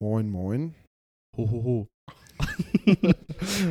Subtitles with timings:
[0.00, 0.74] Moin, moin.
[1.36, 1.88] Ho, ho, ho.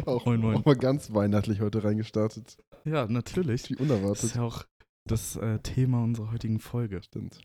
[0.06, 0.58] auch, Moin, moin.
[0.58, 2.58] auch mal ganz weihnachtlich heute reingestartet.
[2.86, 3.70] Ja, natürlich.
[3.70, 4.24] Wie Das unerwartet.
[4.24, 4.66] ist ja auch
[5.08, 7.02] das äh, Thema unserer heutigen Folge.
[7.02, 7.42] Stimmt.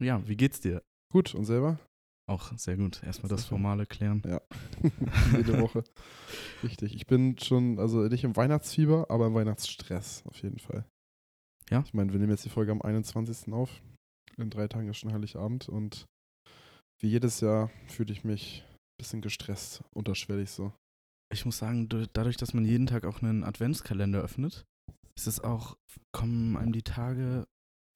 [0.00, 0.82] Ja, wie geht's dir?
[1.12, 1.78] Gut, und selber?
[2.28, 3.02] Auch sehr gut.
[3.02, 3.44] Erstmal das.
[3.44, 4.22] Formale klären.
[5.36, 5.84] Jede Woche.
[6.62, 6.94] Richtig.
[6.94, 10.84] Ich bin schon, also nicht im Weihnachtsfieber, aber im Weihnachtsstress auf jeden Fall.
[11.70, 11.82] Ja?
[11.86, 13.52] Ich meine, wir nehmen jetzt die Folge am 21.
[13.52, 13.82] auf.
[14.38, 16.06] In drei Tagen ist schon Heiligabend und
[17.02, 20.72] wie jedes Jahr fühle ich mich ein bisschen gestresst, unterschwellig so.
[21.32, 24.64] Ich muss sagen, du- dadurch, dass man jeden Tag auch einen Adventskalender öffnet,
[25.16, 25.76] ist es auch,
[26.12, 27.46] kommen einem die Tage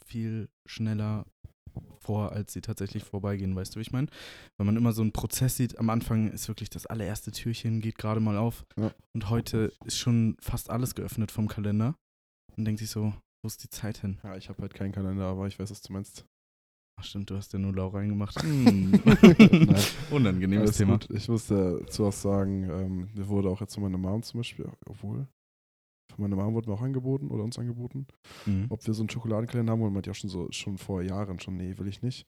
[0.05, 1.27] viel schneller
[2.01, 4.07] vor, als sie tatsächlich vorbeigehen, weißt du, wie ich meine?
[4.57, 7.99] Wenn man immer so einen Prozess sieht, am Anfang ist wirklich das allererste Türchen, geht
[7.99, 8.95] gerade mal auf Ja.
[9.15, 11.95] und heute ist schon fast alles geöffnet vom Kalender
[12.57, 14.19] und denkt sich so, wo ist die Zeit hin?
[14.23, 16.25] Ja, ich habe halt keinen Kalender, aber ich weiß, was du meinst.
[16.99, 18.43] Ach stimmt, du hast ja nur Lau reingemacht.
[18.43, 18.93] Hm.
[20.11, 20.93] Unangenehmes Alles Thema.
[20.99, 21.11] gut.
[21.11, 24.67] Ich muss dazu auch sagen, ähm, mir wurde auch jetzt von meiner Mom zum Beispiel,
[24.87, 25.27] obwohl,
[26.15, 28.07] von meiner Mom wurde mir auch angeboten oder uns angeboten,
[28.47, 28.67] Mhm.
[28.71, 29.93] ob wir so einen Schokoladenkalender haben wollen.
[29.93, 32.27] Meint ja auch schon so, schon vor Jahren schon, nee, will ich nicht.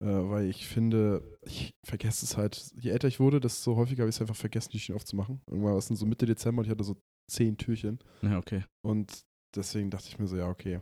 [0.00, 4.10] Äh, weil ich finde, ich vergesse es halt, je älter ich wurde, desto häufiger habe
[4.10, 5.40] ich es einfach vergessen, die Türchen aufzumachen.
[5.48, 6.96] Irgendwann war es dann so Mitte Dezember und ich hatte so
[7.32, 7.98] zehn Türchen.
[8.22, 8.64] Ja, okay.
[8.84, 9.22] Und
[9.56, 10.80] deswegen dachte ich mir so, ja, okay,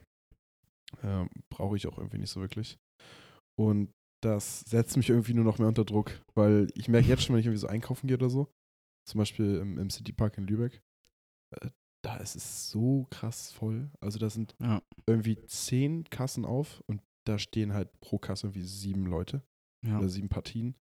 [1.02, 2.78] ähm, brauche ich auch irgendwie nicht so wirklich.
[3.58, 7.34] Und das setzt mich irgendwie nur noch mehr unter Druck, weil ich merke jetzt schon,
[7.34, 8.52] wenn ich irgendwie so einkaufen gehe oder so,
[9.08, 10.80] zum Beispiel im, im Citypark in Lübeck,
[11.56, 11.70] äh,
[12.04, 13.90] da ist es so krass voll.
[14.00, 14.80] Also da sind Ja.
[15.06, 19.42] irgendwie zehn Kassen auf und da stehen halt pro Kasse irgendwie sieben Leute
[19.84, 19.98] Ja.
[19.98, 20.74] oder sieben Partien.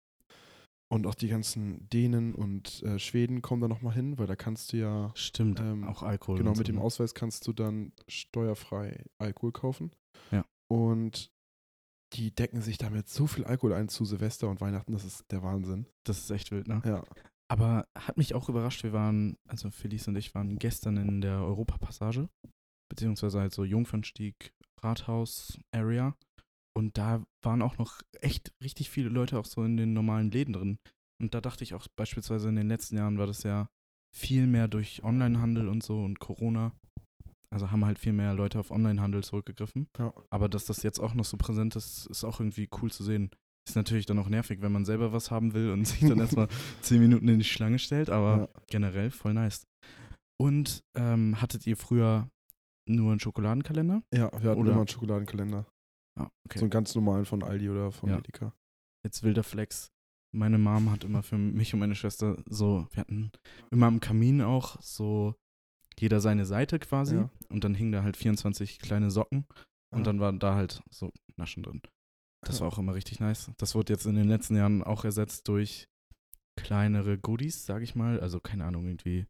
[0.91, 4.73] Und auch die ganzen Dänen und äh, Schweden kommen da nochmal hin, weil da kannst
[4.73, 6.37] du ja Stimmt, Ähm, auch Alkohol.
[6.39, 6.81] Genau, mit so, dem ne?
[6.81, 9.91] Ausweis kannst du dann steuerfrei Alkohol kaufen.
[10.31, 10.45] Ja.
[10.67, 11.31] Und
[12.13, 15.43] die decken sich damit so viel Alkohol ein zu Silvester und Weihnachten, das ist der
[15.43, 15.85] Wahnsinn.
[16.03, 16.81] Das ist echt wild, ne?
[16.85, 17.03] Ja.
[17.51, 21.41] Aber hat mich auch überrascht, wir waren, also Felice und ich waren gestern in der
[21.41, 22.29] Europapassage,
[22.89, 26.15] beziehungsweise halt so Jungfernstieg, Rathaus, Area.
[26.77, 30.53] Und da waren auch noch echt richtig viele Leute auch so in den normalen Läden
[30.53, 30.79] drin.
[31.21, 33.67] Und da dachte ich auch beispielsweise in den letzten Jahren war das ja
[34.15, 36.73] viel mehr durch Onlinehandel und so und Corona.
[37.51, 39.87] Also haben halt viel mehr Leute auf Onlinehandel zurückgegriffen.
[39.97, 40.13] Ja.
[40.29, 43.31] Aber dass das jetzt auch noch so präsent ist, ist auch irgendwie cool zu sehen.
[43.67, 46.47] Ist natürlich dann auch nervig, wenn man selber was haben will und sich dann erstmal
[46.81, 48.61] zehn Minuten in die Schlange stellt, aber Ja.
[48.67, 49.65] generell voll nice.
[50.41, 52.29] Und ähm, hattet ihr früher
[52.87, 54.01] nur einen Schokoladenkalender?
[54.13, 55.65] Ja, wir hatten Oder- immer einen Schokoladenkalender.
[56.19, 56.59] Ah, okay.
[56.59, 58.17] So einen ganz normalen von Aldi oder von Ja.
[58.19, 58.53] Edeka.
[59.05, 59.91] Jetzt wilder Flex.
[60.35, 63.31] Meine Mom hat immer für mich und meine Schwester so, wir hatten
[63.71, 65.35] immer am Kamin auch so
[65.99, 67.29] jeder seine Seite quasi Ja.
[67.49, 69.45] und dann hingen da halt 24 kleine Socken
[69.93, 70.03] und Ah.
[70.03, 71.81] dann waren da halt so Naschen drin.
[72.45, 72.61] Das Ja.
[72.65, 73.51] war auch immer richtig nice.
[73.57, 75.87] Das wurde jetzt in den letzten Jahren auch ersetzt durch
[76.57, 78.19] kleinere Goodies, sag ich mal.
[78.19, 79.25] Also keine Ahnung, irgendwie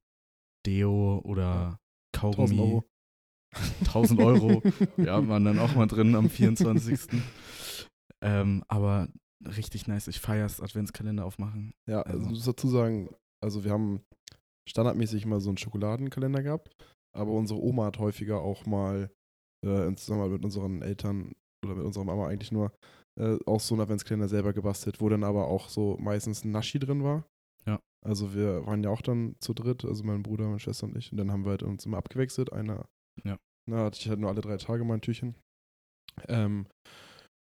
[0.65, 1.79] Deo oder
[2.15, 2.59] 1000 Kaugummi.
[2.59, 2.83] Euro.
[3.85, 4.61] 1000 Euro.
[4.97, 7.21] ja, waren dann auch mal drin am 24.
[8.21, 9.07] ähm, aber
[9.45, 10.07] richtig nice.
[10.07, 11.73] Ich feier's, Adventskalender aufmachen.
[11.87, 13.09] Ja, also Also- ich muss dazu sagen,
[13.41, 14.01] also wir haben
[14.69, 16.75] standardmäßig immer so einen Schokoladenkalender gehabt,
[17.15, 19.09] aber unsere Oma hat häufiger auch mal
[19.65, 21.33] äh, in Zusammenarbeit mit unseren Eltern
[21.65, 22.71] oder mit unserer Mama eigentlich nur
[23.19, 26.79] äh, auch so einen Adventskalender selber gebastelt, wo dann aber auch so meistens ein Naschi
[26.79, 27.25] drin war.
[27.65, 27.79] Ja.
[28.05, 31.11] Also wir waren ja auch dann zu dritt, also mein Bruder, meine Schwester und ich,
[31.11, 32.53] und dann haben wir halt uns immer abgewechselt.
[32.53, 32.85] Einer,
[33.25, 33.37] Ja.
[33.69, 35.35] na, hatte ich halt nur alle drei Tage mein Türchen.
[36.27, 36.65] Ähm,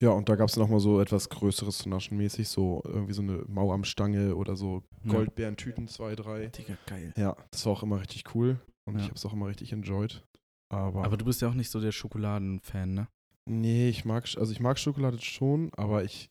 [0.02, 3.22] ja, und da gab es nochmal so etwas Größeres zu naschen mäßig, so irgendwie so
[3.22, 4.84] eine Mau am Stange oder so.
[5.08, 6.48] Goldbeerentüten, zwei, drei.
[6.48, 7.14] Digga, geil.
[7.18, 9.08] Ja, das war auch immer richtig cool und ich Ja.
[9.10, 10.24] habe es auch immer richtig enjoyed.
[10.70, 13.08] Aber, Aber du bist ja auch nicht so der Schokoladenfan, ne?
[13.48, 16.30] nee, ich mag, also ich mag Schokolade schon, aber ich,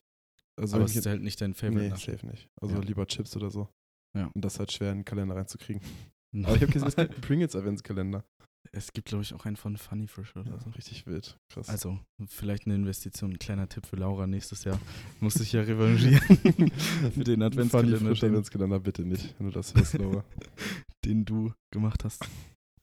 [0.59, 1.79] also aber es ich ist halt nicht dein Favorite.
[1.83, 2.11] nee, Naschi.
[2.11, 2.49] safe nicht.
[2.61, 2.81] Also Ja.
[2.81, 3.69] lieber Chips oder so.
[4.17, 4.29] Ja.
[4.35, 5.81] Und das ist halt schwer in den Kalender reinzukriegen.
[6.43, 8.25] Aber ich habe gesehen, es gibt einen Pringles Adventskalender.
[8.71, 10.69] Es gibt, glaube ich, auch einen von Funny Frisch oder Ja, so.
[10.71, 11.37] richtig wild.
[11.53, 11.69] Krass.
[11.69, 14.79] Also, vielleicht eine Investition, ein kleiner Tipp für Laura nächstes Jahr.
[15.19, 16.19] Muss sich ja revanchieren
[17.11, 20.23] für den Funny Adventskalender, Frisch den, Adventskalender bitte nicht, wenn du das hörst, Laura.
[21.05, 22.27] den du gemacht hast.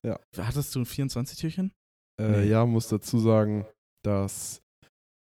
[0.04, 0.18] Ja.
[0.36, 1.72] Hattest du ein 24-Türchen?
[2.20, 2.48] Äh, Nee.
[2.50, 3.66] Ja, muss dazu sagen,
[4.04, 4.62] dass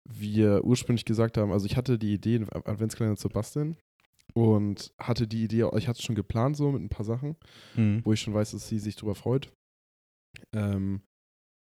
[0.08, 3.76] wir ursprünglich gesagt haben, also ich hatte die Idee, einen Adventskalender zu basteln
[4.34, 7.36] und hatte die Idee, ich hatte es schon geplant so mit ein paar Sachen,
[7.76, 8.00] Mhm.
[8.04, 9.52] wo ich schon weiß, dass sie sich drüber freut.
[10.54, 11.02] Ähm,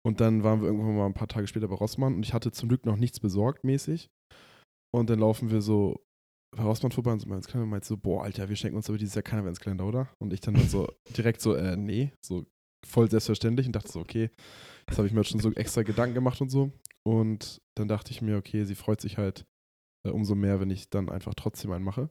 [0.06, 2.52] und dann waren wir irgendwann mal ein paar Tage später bei Rossmann und ich hatte
[2.52, 4.10] zum Glück noch nichts besorgt mäßig.
[4.94, 6.04] Und dann laufen wir so
[6.56, 8.98] bei Rossmann vorbei und so Adventskalender und meint so, boah, Alter, wir schenken uns aber
[8.98, 10.08] dieses Jahr keinen Adventskalender, oder?
[10.20, 12.46] Und ich dann, dann so direkt so, äh, nee, so
[12.86, 14.30] voll selbstverständlich und dachte so, okay,
[14.88, 16.70] jetzt habe ich mir jetzt schon so extra Gedanken gemacht und so.
[17.02, 19.46] Und dann dachte ich mir, okay, sie freut sich halt
[20.06, 22.10] äh, umso mehr, wenn ich dann einfach trotzdem einen mache.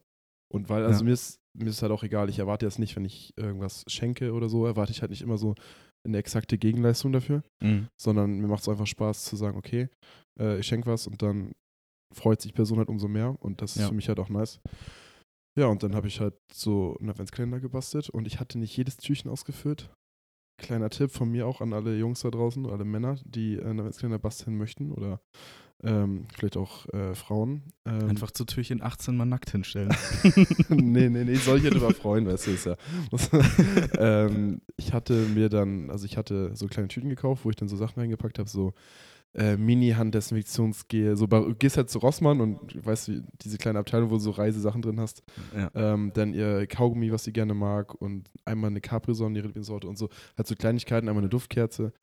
[0.52, 1.06] Und weil, also Ja.
[1.06, 4.34] mir ist, mir ist halt auch egal, ich erwarte jetzt nicht, wenn ich irgendwas schenke
[4.34, 5.56] oder so, erwarte ich halt nicht immer so
[6.06, 7.88] eine exakte Gegenleistung dafür, Mhm.
[8.00, 9.90] sondern mir macht es einfach Spaß zu sagen, okay,
[10.40, 11.52] äh, ich schenke was und dann
[12.14, 13.88] freut sich die Person halt umso mehr und das ist Ja.
[13.90, 14.60] für mich halt auch nice.
[15.58, 18.98] Ja, und dann habe ich halt so einen Adventskalender gebastelt und ich hatte nicht jedes
[18.98, 19.92] Türchen ausgefüllt.
[20.60, 24.20] Kleiner Tipp von mir auch an alle Jungs da draußen, alle Männer, die einen Adventskalender
[24.20, 25.22] basteln möchten oder
[25.84, 27.64] ähm, vielleicht auch äh, Frauen.
[27.86, 29.94] Ähm, Einfach zu Türchen 18 mal nackt hinstellen.
[30.70, 32.76] nee, nee, nee, soll ich ja drüber freuen, weißt du, ist ja.
[33.98, 37.68] ähm, ich hatte mir dann, also ich hatte so kleine Tüten gekauft, wo ich dann
[37.68, 38.74] so Sachen reingepackt habe, so
[39.34, 44.16] äh, Mini-Handdesinfektionsgel, so bei, gehst halt zu Rossmann und weißt du, diese kleine Abteilung, wo
[44.16, 45.24] du so Reisesachen drin hast,
[45.56, 45.70] ja.
[45.74, 49.98] ähm, dann ihr Kaugummi, was sie gerne mag und einmal eine Capri-Sonne, ihre Lieblingssorte und
[49.98, 51.94] so, halt so Kleinigkeiten, einmal eine Duftkerze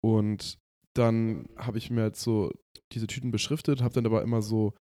[0.00, 0.58] und
[0.98, 2.52] dann habe ich mir halt so
[2.92, 4.74] diese Tüten beschriftet, habe dann aber immer so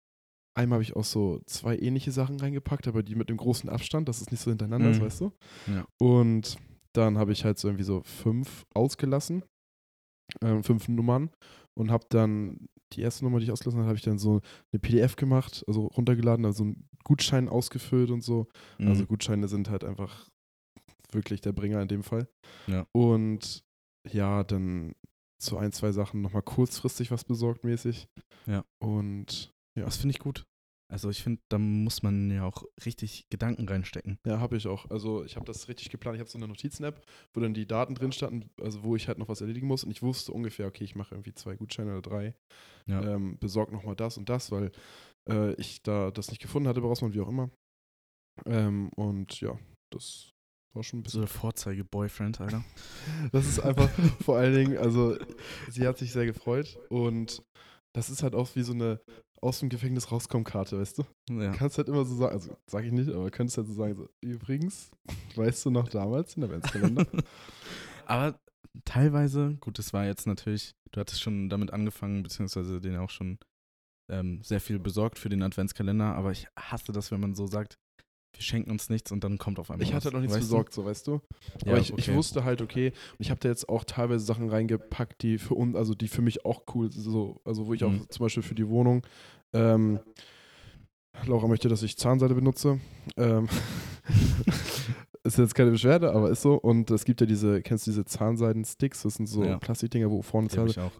[0.57, 4.07] Einmal habe ich auch so zwei ähnliche Sachen reingepackt, aber die mit einem großen Abstand,
[4.07, 5.03] dass es nicht so hintereinander ist, Mhm.
[5.03, 5.31] weißt du?
[5.67, 5.85] Ja.
[5.99, 6.55] Und
[6.93, 9.43] dann habe ich halt so irgendwie so fünf ausgelassen,
[10.41, 11.29] ähm, fünf Nummern
[11.77, 14.39] und habe dann die erste Nummer, die ich ausgelassen habe, habe ich dann so
[14.71, 18.47] eine PDF gemacht, also runtergeladen, also einen Gutschein ausgefüllt und so.
[18.77, 18.87] Mhm.
[18.87, 20.29] Also Gutscheine sind halt einfach
[21.11, 22.29] wirklich der Bringer in dem Fall.
[22.67, 22.87] Ja.
[22.93, 23.61] Und
[24.09, 24.93] ja, dann
[25.41, 28.07] zu ein, zwei Sachen nochmal kurzfristig was besorgt mäßig.
[28.45, 28.63] Ja.
[28.79, 29.85] Und ja.
[29.85, 30.45] Das finde ich gut.
[30.87, 34.19] Also ich finde, da muss man ja auch richtig Gedanken reinstecken.
[34.25, 34.89] Ja, habe ich auch.
[34.91, 36.15] Also ich habe das richtig geplant.
[36.15, 37.01] Ich habe so eine Notizen-App,
[37.33, 39.83] wo dann die Daten drin standen, also wo ich halt noch was erledigen muss.
[39.83, 42.35] Und ich wusste ungefähr, okay, ich mache irgendwie zwei Gutscheine oder drei.
[42.85, 43.03] Ja.
[43.03, 44.71] Ähm, besorg nochmal das und das, weil
[45.27, 47.49] äh, ich da das nicht gefunden hatte bei Rossmann, wie auch immer.
[48.45, 49.57] Ähm, und ja,
[49.91, 50.34] das
[50.75, 51.21] war schon ein So bisschen.
[51.21, 52.63] der Vorzeige-Boyfriend, Alter.
[53.31, 53.89] Das ist einfach
[54.23, 55.17] vor allen Dingen, also
[55.69, 57.43] sie hat sich sehr gefreut und
[57.93, 58.99] das ist halt auch wie so eine
[59.41, 61.03] aus dem Gefängnis rauskommen Karte, weißt du?
[61.29, 61.51] Ja.
[61.51, 63.95] Du kannst halt immer so sagen, also sag ich nicht, aber könntest halt so sagen,
[63.95, 64.89] so, übrigens,
[65.35, 67.05] weißt du noch damals in der Adventskalender?
[68.07, 68.39] Aber
[68.85, 73.39] teilweise, gut, das war jetzt natürlich, du hattest schon damit angefangen, beziehungsweise den auch schon
[74.11, 77.77] ähm, sehr viel besorgt für den Adventskalender, aber ich hasse das, wenn man so sagt,
[78.35, 80.73] wir schenken uns nichts und dann kommt auf einmal ich hatte was, noch nichts besorgt,
[80.73, 81.21] so weißt du.
[81.63, 82.15] Ja, aber ich, ich okay.
[82.15, 85.75] wusste halt, okay, und ich habe da jetzt auch teilweise Sachen reingepackt, die für uns,
[85.75, 88.01] also die für mich auch cool sind, so, also wo ich Mhm.
[88.01, 89.05] auch zum Beispiel für die Wohnung,
[89.53, 89.99] ähm,
[91.25, 92.79] Laura möchte, dass ich Zahnseide benutze.
[93.17, 93.47] Ähm,
[95.25, 96.55] ist jetzt keine Beschwerde, aber ist so.
[96.55, 99.03] Und es gibt ja diese, kennst du diese Zahnseiden-Sticks?
[99.03, 99.57] Das sind so Ja.
[99.57, 100.91] Plastikdinger, wo vorne Die hab ich auch.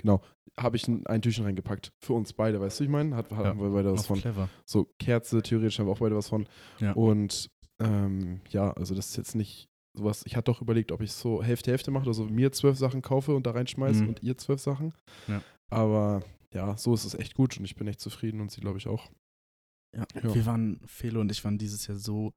[0.58, 1.92] Habe ich ein, ein Türchen reingepackt.
[2.00, 3.16] Für uns beide, weißt du, ich meine?
[3.16, 4.20] Hat, haben wir beide was Auch von.
[4.20, 4.50] clever.
[4.66, 6.48] So Kerze, theoretisch haben wir auch beide was von.
[6.80, 6.94] Ja.
[6.94, 7.50] Und
[7.80, 10.24] ähm, ja, also das ist jetzt nicht sowas.
[10.26, 13.36] Ich hatte doch überlegt, ob ich so Hälfte Hälfte mache, also mir zwölf Sachen kaufe
[13.36, 14.10] und da reinschmeiße Mhm.
[14.10, 14.94] und ihr zwölf Sachen.
[15.28, 15.42] Ja.
[15.70, 16.24] Aber
[16.54, 18.88] ja, so ist es echt gut und ich bin echt zufrieden und sie glaube ich
[18.88, 19.10] auch.
[19.94, 20.06] Ja.
[20.24, 20.34] Ja.
[20.34, 22.32] Wir waren, Felo und ich waren dieses Jahr so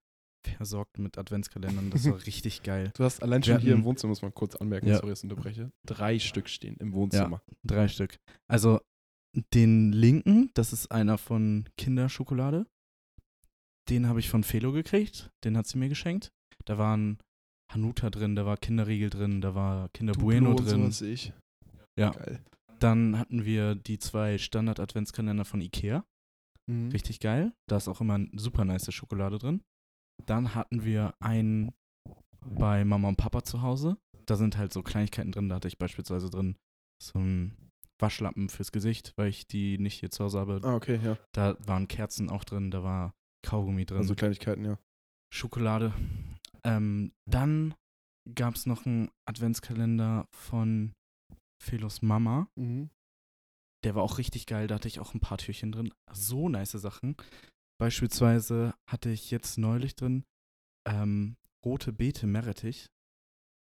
[0.56, 2.90] versorgt mit Adventskalendern, das war richtig geil.
[2.96, 4.96] Du hast allein schon hier im hatten- Wohnzimmer, muss man kurz anmerken, Ja.
[4.96, 7.42] sorry, dass ich unterbreche, drei Stück stehen im Wohnzimmer.
[7.64, 8.16] Drei Stück.
[8.48, 8.80] Also
[9.54, 12.66] den linken, das ist einer von Kinderschokolade.
[13.88, 15.30] Den habe ich von Felo gekriegt.
[15.44, 16.30] Den hat sie mir geschenkt.
[16.64, 17.18] Da waren
[17.72, 20.80] Hanuta drin, da war Kinderriegel drin, da war Kinder Bueno Duplo und drin.
[20.82, 21.32] sowas sehe ich.
[21.98, 22.10] Ja.
[22.10, 22.40] Geil.
[22.80, 26.04] Dann hatten wir die zwei Standard-Adventskalender von Ikea.
[26.70, 26.90] Mhm.
[26.90, 27.52] Richtig geil.
[27.66, 29.62] Da ist auch immer super nice Schokolade drin.
[30.26, 31.72] Dann hatten wir einen
[32.40, 33.96] bei Mama und Papa zu Hause.
[34.26, 35.48] Da sind halt so Kleinigkeiten drin.
[35.48, 36.56] Da hatte ich beispielsweise drin
[37.02, 37.70] so einen
[38.00, 40.60] Waschlappen fürs Gesicht, weil ich die nicht hier zu Hause habe.
[40.62, 41.18] Ah, okay, ja.
[41.32, 44.78] Da waren Kerzen auch drin, da war Kaugummi drin, Also Kleinigkeiten, ja.
[45.32, 45.92] Schokolade.
[46.64, 47.74] Ähm, dann
[48.34, 50.92] gab es noch einen Adventskalender von
[51.62, 52.48] Felos Mama.
[52.56, 52.90] Mhm.
[53.84, 55.92] Der war auch richtig geil, da hatte ich auch ein paar Türchen drin.
[56.12, 57.16] So nice Sachen.
[57.78, 60.24] Beispielsweise hatte ich jetzt neulich drin
[60.86, 62.86] ähm, rote Beete Meerrettich.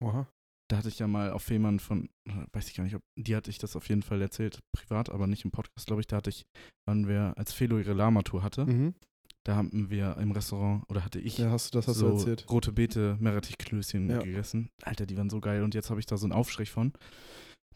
[0.02, 0.28] Oha.
[0.70, 3.36] Da hatte ich ja mal auf Fehmarn von, äh, weiß ich gar nicht, ob, die
[3.36, 6.06] hatte ich das auf jeden Fall erzählt, privat, aber nicht im Podcast, glaube ich.
[6.06, 6.44] Da hatte ich,
[6.86, 8.94] wann wir, als Felo ihre Lama-Tour hatte, Mhm.
[9.44, 12.16] da haben wir im Restaurant, oder hatte ich Ja, hast du, das hast so du
[12.16, 12.50] erzählt.
[12.50, 14.22] rote Beete Meerrettich-Klößchen Ja.
[14.22, 14.70] gegessen.
[14.82, 16.92] Alter, die waren so geil und jetzt habe ich da so einen Aufstrich von.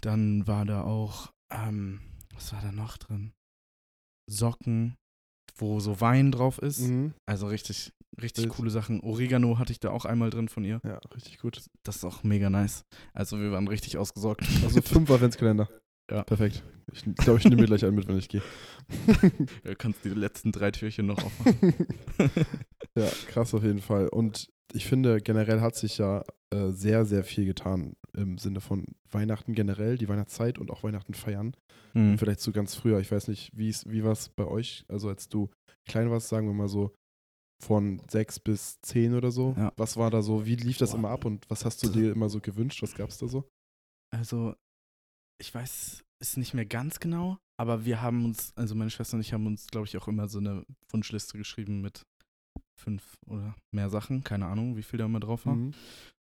[0.01, 2.01] Dann war da auch, ähm,
[2.33, 3.33] was war da noch drin?
[4.31, 4.95] Socken,
[5.59, 6.81] wo so Wein drauf ist.
[6.81, 7.13] Mhm.
[7.27, 8.55] Also richtig, richtig Wild.
[8.55, 9.01] coole Sachen.
[9.01, 10.81] Oregano hatte ich da auch einmal drin von ihr.
[10.85, 11.63] Ja, richtig gut.
[11.83, 12.85] Das ist auch mega nice.
[13.13, 14.43] Also wir waren richtig ausgesorgt.
[14.65, 15.69] Also fünf Adventskalender.
[16.11, 16.23] Ja.
[16.23, 16.63] Perfekt.
[16.93, 18.43] Ich glaube, ich nehme mir gleich einen mit, wenn ich gehe.
[19.65, 21.75] Du kannst die letzten drei Türchen noch aufmachen.
[22.97, 24.09] ja, krass auf jeden Fall.
[24.09, 28.87] Und ich finde, generell hat sich ja äh, sehr, sehr viel getan im Sinne von
[29.11, 31.55] Weihnachten generell, die Weihnachtszeit und auch Weihnachten feiern.
[31.95, 32.19] Mhm.
[32.19, 34.85] Vielleicht so ganz früher, ich weiß nicht, wie wie war es bei euch?
[34.89, 35.51] Also als du
[35.87, 36.95] klein warst, sagen wir mal so
[37.61, 39.55] von sechs bis zehn oder so.
[39.57, 39.73] Ja.
[39.77, 40.47] Was war da so?
[40.47, 40.99] Wie lief das Boah.
[40.99, 42.83] immer ab und was hast du dir immer so gewünscht?
[42.83, 43.49] Was gab es da so?
[44.11, 44.55] Also,
[45.41, 49.21] ich weiß es nicht mehr ganz genau, aber wir haben uns, also meine Schwester und
[49.21, 52.03] ich haben uns, glaube ich, auch immer so eine Wunschliste geschrieben mit
[52.79, 54.25] fünf oder mehr Sachen.
[54.25, 55.57] Keine Ahnung, wie viel da immer drauf war.
[55.57, 55.73] Mhm.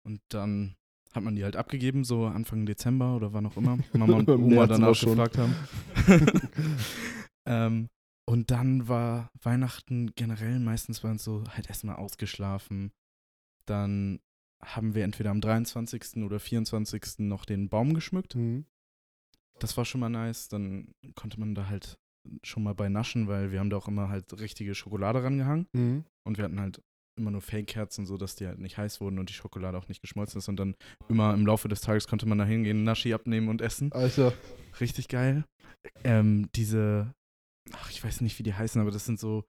[0.02, 0.76] Und dann
[1.12, 3.78] hat man die halt abgegeben, so Anfang Dezember oder wann auch immer.
[3.92, 5.54] Mama und Oma danach gefragt haben.
[7.46, 7.88] ähm,
[8.28, 12.92] und dann war Weihnachten generell meistens bei uns so halt erstmal ausgeschlafen.
[13.66, 14.20] Dann
[14.62, 16.24] haben wir entweder am 23.
[16.24, 17.20] oder 24.
[17.20, 18.34] noch den Baum geschmückt.
[18.34, 18.66] Mhm.
[19.58, 20.48] Das war schon mal nice.
[20.48, 21.98] Dann konnte man da halt
[22.42, 25.68] schon mal bei naschen, weil wir haben da auch immer halt richtige Schokolade rangehangen.
[25.72, 26.04] Mhm.
[26.26, 26.80] Und wir hatten halt
[27.18, 30.02] immer nur Fake-Kerzen, so dass die halt nicht heiß wurden und die Schokolade auch nicht
[30.02, 30.48] geschmolzen ist.
[30.48, 30.74] Und dann
[31.08, 33.90] immer im Laufe des Tages konnte man da hingehen, Naschi abnehmen und essen.
[33.92, 34.34] Alter.
[34.80, 35.44] Richtig geil.
[36.04, 37.12] Ähm, diese,
[37.72, 39.44] ach, ich weiß nicht, wie die heißen, aber das sind so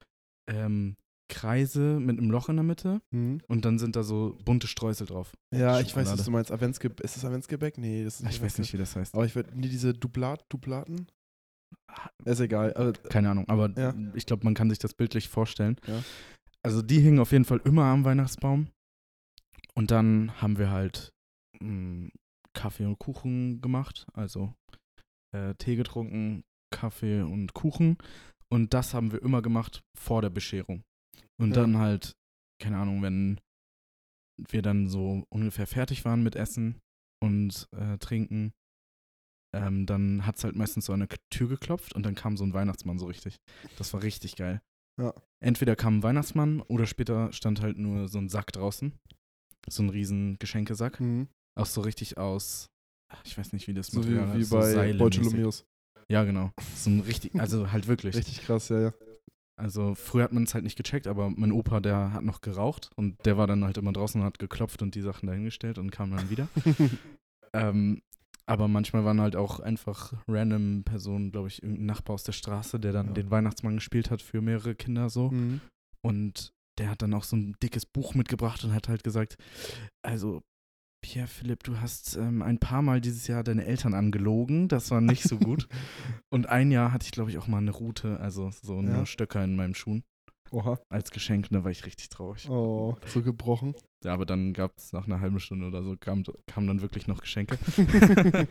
[0.49, 0.95] ähm,
[1.29, 3.41] Kreise mit einem Loch in der Mitte Mhm.
[3.49, 5.33] und dann sind da so bunte Streusel drauf.
[5.53, 6.53] Ja, ich weiß, was du meinst.
[6.53, 7.01] Adventsgebäck.
[7.03, 7.77] Ist das Adventsgebäck?
[7.77, 9.13] Nee, das ist Ich weiß nicht, wie das heißt.
[9.13, 11.07] Aber ich würde nie diese Dublat, Dublaten.
[12.23, 12.71] Ist egal.
[12.73, 13.93] Also, Keine Ahnung, aber Ja.
[14.13, 15.75] ich glaube, man kann sich das bildlich vorstellen.
[15.85, 16.01] Ja.
[16.63, 18.67] Also die hingen auf jeden Fall immer am Weihnachtsbaum.
[19.75, 21.13] Und dann haben wir halt
[21.59, 22.09] mh,
[22.53, 24.05] Kaffee und Kuchen gemacht.
[24.13, 24.53] Also
[25.33, 27.97] äh, Tee getrunken, Kaffee und Kuchen.
[28.49, 30.83] Und das haben wir immer gemacht vor der Bescherung.
[31.39, 31.57] Und Ja.
[31.61, 32.15] dann halt,
[32.61, 33.39] keine Ahnung, wenn
[34.49, 36.79] wir dann so ungefähr fertig waren mit Essen
[37.21, 38.53] und äh, Trinken,
[39.55, 42.43] ähm, dann hat es halt meistens so an der Tür geklopft und dann kam so
[42.43, 43.37] ein Weihnachtsmann so richtig.
[43.77, 44.61] Das war richtig geil.
[44.99, 45.13] Ja.
[45.39, 48.93] Entweder kam ein Weihnachtsmann oder später stand halt nur so ein Sack draußen.
[49.69, 50.99] So ein riesen Geschenkesack.
[50.99, 51.27] mhm.
[51.55, 52.69] Auch so richtig aus,
[53.23, 54.99] ich weiß nicht, wie das So wie, Material wie heißt, so bei seilemäßig.
[54.99, 55.65] Bartholomeus.
[56.09, 56.51] Ja, genau.
[56.75, 58.15] So ein richtig, also halt wirklich.
[58.15, 58.93] Richtig krass, ja, ja.
[59.59, 62.91] Also früher hat man es halt nicht gecheckt, aber mein Opa, der hat noch geraucht
[62.95, 65.89] und der war dann halt immer draußen und hat geklopft und die Sachen dahingestellt und
[65.91, 66.47] kam dann wieder.
[67.53, 68.01] ähm,
[68.47, 72.79] aber manchmal waren halt auch einfach random Personen, glaube ich, irgendein Nachbar aus der Straße,
[72.79, 73.13] der dann Ja.
[73.13, 75.29] den Weihnachtsmann gespielt hat für mehrere Kinder so.
[75.31, 75.61] mhm.
[76.01, 79.35] Und der hat dann auch so ein dickes Buch mitgebracht und hat halt gesagt,
[80.03, 80.41] also
[81.03, 85.01] Pierre Philipp, du hast ähm, ein paar Mal dieses Jahr deine Eltern angelogen, das war
[85.01, 85.67] nicht so gut.
[86.31, 89.05] und ein Jahr hatte ich, glaube ich, auch mal eine Route, also so nur Ja.
[89.05, 90.03] Stöcker in meinem Schuhen
[90.51, 90.79] Oha.
[90.89, 92.49] als Geschenk, da war ich richtig traurig.
[92.49, 93.75] Oh, so gebrochen.
[94.03, 97.07] Ja, aber dann gab es nach einer halben Stunde oder so, kam, kamen dann wirklich
[97.07, 97.57] noch Geschenke.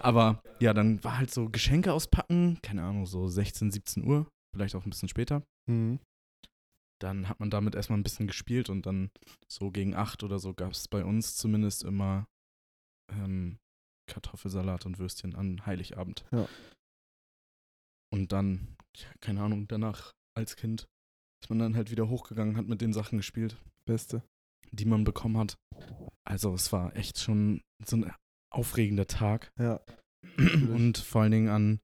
[0.00, 4.74] aber ja, dann war halt so Geschenke auspacken, keine Ahnung, so 16, 17 Uhr, vielleicht
[4.74, 5.42] auch ein bisschen später.
[5.66, 5.98] mhm.
[7.02, 9.10] Dann hat man damit erstmal ein bisschen gespielt und dann
[9.50, 12.26] so gegen 8 oder so gab es bei uns zumindest immer
[13.10, 13.58] ähm,
[14.06, 16.26] Kartoffelsalat und Würstchen an Heiligabend.
[16.30, 16.46] Ja.
[18.12, 20.88] Und dann, ja, keine Ahnung, danach als Kind
[21.42, 23.56] ist man dann halt wieder hochgegangen, hat mit den Sachen gespielt.
[23.86, 24.22] Beste.
[24.72, 25.58] die man bekommen hat.
[26.24, 28.12] Also es war echt schon so ein
[28.52, 29.52] aufregender Tag.
[29.58, 29.80] Ja.
[30.36, 31.80] Und vor allen Dingen an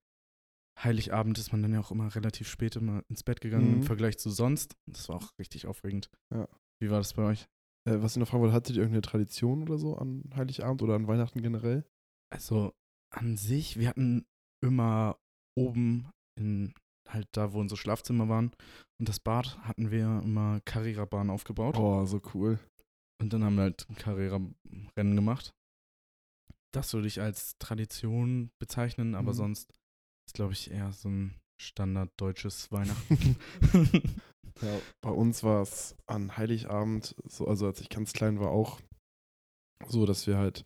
[0.79, 3.75] Heiligabend ist man dann ja auch immer relativ spät immer ins Bett gegangen Mhm.
[3.77, 4.77] im Vergleich zu sonst.
[4.87, 6.11] Das war auch richtig aufregend.
[6.33, 6.47] Ja.
[6.81, 7.47] Wie war das bei euch?
[7.89, 10.95] Äh, was ich noch fragen wollte, hattet ihr irgendeine Tradition oder so an Heiligabend oder
[10.95, 11.85] an Weihnachten generell?
[12.31, 12.73] Also
[13.11, 14.27] an sich, wir hatten
[14.63, 15.19] immer
[15.57, 16.75] oben in
[17.09, 18.51] halt da, wo unsere Schlafzimmer waren
[18.99, 21.77] und das Bad hatten wir immer Carrera-Bahn aufgebaut.
[21.77, 22.59] Oh, so cool.
[23.21, 25.53] Und dann haben wir halt Carrera-Rennen gemacht.
[26.75, 29.37] Das würde ich als Tradition bezeichnen, aber Mhm.
[29.37, 29.73] sonst
[30.29, 33.37] ist, glaube ich, eher so ein standarddeutsches Weihnachten.
[34.63, 38.81] Ja, bei uns war es an Heiligabend, so, also als ich ganz klein war, auch
[39.87, 40.65] so, dass wir halt,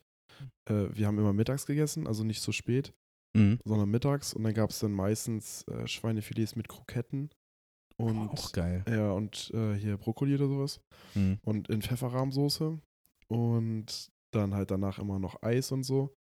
[0.69, 2.93] äh, wir haben immer mittags gegessen, also nicht so spät,
[3.37, 3.59] mhm.
[3.65, 7.31] sondern mittags und dann gab es dann meistens äh, Schweinefilets mit Kroketten
[7.97, 8.85] und Auch geil.
[8.89, 10.81] ja und äh, hier Brokkoli oder sowas
[11.15, 11.39] Mhm.
[11.45, 12.79] und in Pfefferrahmsoße
[13.29, 16.15] und dann halt danach immer noch Eis und so.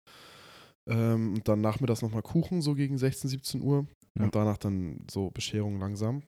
[0.89, 3.85] Ähm, und dann nachmittags nochmal Kuchen, so gegen 16, 17 Uhr.
[4.17, 4.25] Ja.
[4.25, 6.23] Und danach dann so Bescherung langsam.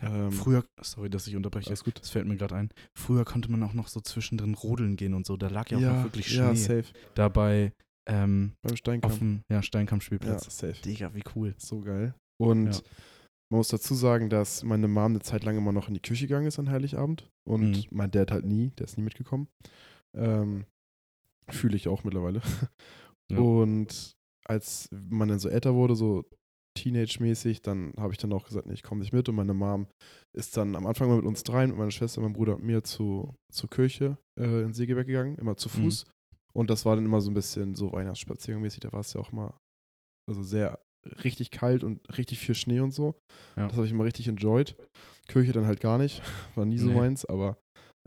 [0.00, 1.98] Ähm, Früher, sorry, dass ich unterbreche, Alles gut.
[2.00, 2.70] das fällt mir gerade ein.
[2.96, 5.36] Früher konnte man auch noch so zwischendrin rodeln gehen und so.
[5.36, 6.38] Da lag ja auch noch wirklich Schnee.
[6.38, 6.84] ja, safe.
[7.14, 7.72] Dabei
[8.08, 9.18] ähm, Beim auf Steinkampf.
[9.18, 10.56] dem ja, Ja, Steinkampfspielplatz.
[10.58, 10.80] safe.
[10.82, 11.54] Digga, wie cool.
[11.58, 12.14] So geil.
[12.40, 12.80] Und Ja.
[13.50, 16.26] man muss dazu sagen, dass meine Mom eine Zeit lang immer noch in die Küche
[16.26, 17.28] gegangen ist an Heiligabend.
[17.48, 17.84] Und Mhm.
[17.90, 19.48] mein Dad halt nie, der ist nie mitgekommen.
[20.16, 20.64] Ähm,
[21.50, 22.40] Fühle ich auch mittlerweile.
[23.28, 23.38] Ja.
[23.38, 24.12] Und
[24.48, 26.24] als man dann so älter wurde, so
[26.78, 29.28] Teenage-mäßig, dann habe ich dann auch gesagt, nee, ich komme nicht mit.
[29.28, 29.88] Und meine Mom
[30.36, 32.84] ist dann am Anfang mal mit uns dreien, mit meiner Schwester, meinem Bruder und mir
[32.84, 35.72] zu, zur Kirche äh, in Segeberg gegangen, immer zu Mhm.
[36.56, 38.80] Und das war dann immer so ein bisschen so Weihnachtsspaziergang-mäßig.
[38.80, 39.52] Da war es ja auch mal
[40.28, 40.80] also sehr
[41.22, 43.14] richtig kalt und richtig viel Schnee und so.
[43.56, 43.66] Ja.
[43.68, 44.74] Das habe ich immer richtig enjoyed.
[45.28, 46.22] Kirche dann halt gar nicht,
[46.56, 46.94] war nie so Nee.
[46.94, 47.58] meins, aber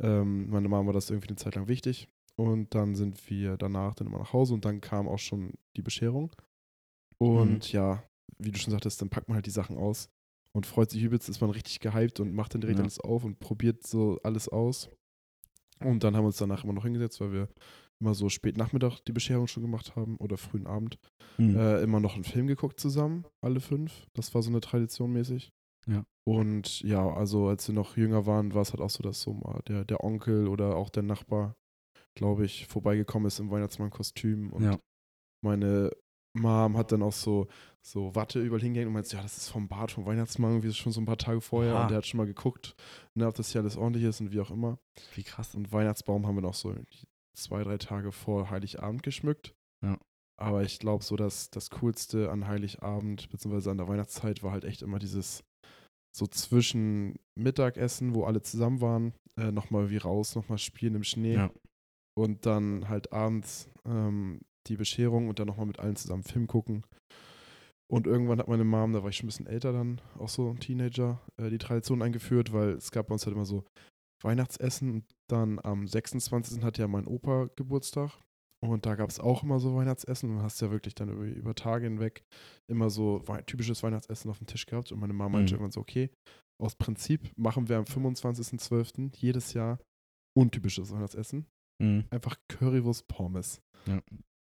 [0.02, 2.08] ähm, meine Mama war das irgendwie eine Zeit lang wichtig.
[2.38, 5.82] Und dann sind wir danach dann immer nach Hause und dann kam auch schon die
[5.82, 6.32] Bescherung.
[7.18, 8.04] Und ja,
[8.38, 10.10] wie du schon sagtest, dann packt man halt die Sachen aus
[10.56, 12.84] und freut sich übelst, ist man richtig gehypt und macht dann direkt Ja.
[12.84, 14.90] alles auf und probiert so alles aus.
[15.82, 17.50] Und dann haben wir uns danach immer noch hingesetzt, weil wir
[18.02, 20.98] immer so spät Nachmittag die Bescherung schon gemacht haben oder frühen Abend.
[21.38, 21.56] Mhm.
[21.58, 24.08] Äh, immer noch einen Film geguckt zusammen, alle fünf.
[24.14, 25.52] Das war so eine Tradition mäßig.
[25.88, 26.06] Ja.
[26.26, 29.34] Und ja, also als wir noch jünger waren, war es halt auch so, dass so
[29.34, 31.56] mal der, der Onkel oder auch der Nachbar,
[32.16, 34.52] glaube ich, vorbeigekommen ist im Weihnachtsmann-Kostüm.
[34.54, 34.80] Und Ja.
[35.42, 35.92] meine
[36.38, 37.48] Mom hat dann auch so,
[37.82, 40.92] so Watte überall hingehängt und meinte, ja, das ist vom Bart vom Weihnachtsmann, irgendwie schon
[40.92, 41.74] so ein paar Tage vorher.
[41.74, 41.82] Oha.
[41.84, 42.76] Und der hat schon mal geguckt,
[43.16, 44.78] ne, ob das hier alles ordentlich ist und wie auch immer.
[45.16, 45.56] Wie krass.
[45.56, 46.74] Und Weihnachtsbaum haben wir noch so
[47.40, 49.54] zwei, drei Tage vor Heiligabend geschmückt.
[49.84, 49.98] Ja.
[50.40, 53.70] Aber ich glaube, so dass das Coolste an Heiligabend bzw.
[53.72, 55.44] an der Weihnachtszeit war halt echt immer dieses
[56.16, 61.36] so zwischen Mittagessen, wo alle zusammen waren, äh, nochmal wie raus, nochmal spielen im Schnee
[61.36, 61.52] Ja.
[62.18, 66.84] und dann halt abends ähm, die Bescherung und dann nochmal mit allen zusammen Film gucken.
[67.92, 70.50] Und irgendwann hat meine Mom, da war ich schon ein bisschen älter dann, auch so
[70.50, 73.66] ein Teenager, äh, die Tradition eingeführt, weil es gab bei uns halt immer so
[74.24, 76.64] Weihnachtsessen und dann am 26.
[76.64, 78.12] hat ja mein Opa Geburtstag
[78.66, 81.24] und da gab es auch immer so Weihnachtsessen und du hast ja wirklich dann über,
[81.26, 82.24] über Tage hinweg
[82.70, 85.60] immer so wei- typisches Weihnachtsessen auf dem Tisch gehabt und meine Mama meinte Mhm.
[85.60, 86.10] irgendwann so, okay,
[86.62, 89.16] aus Prinzip machen wir am 25.12.
[89.16, 89.80] jedes Jahr
[90.38, 91.46] untypisches Weihnachtsessen.
[91.82, 92.04] Mhm.
[92.10, 93.62] Einfach Currywurst Pommes.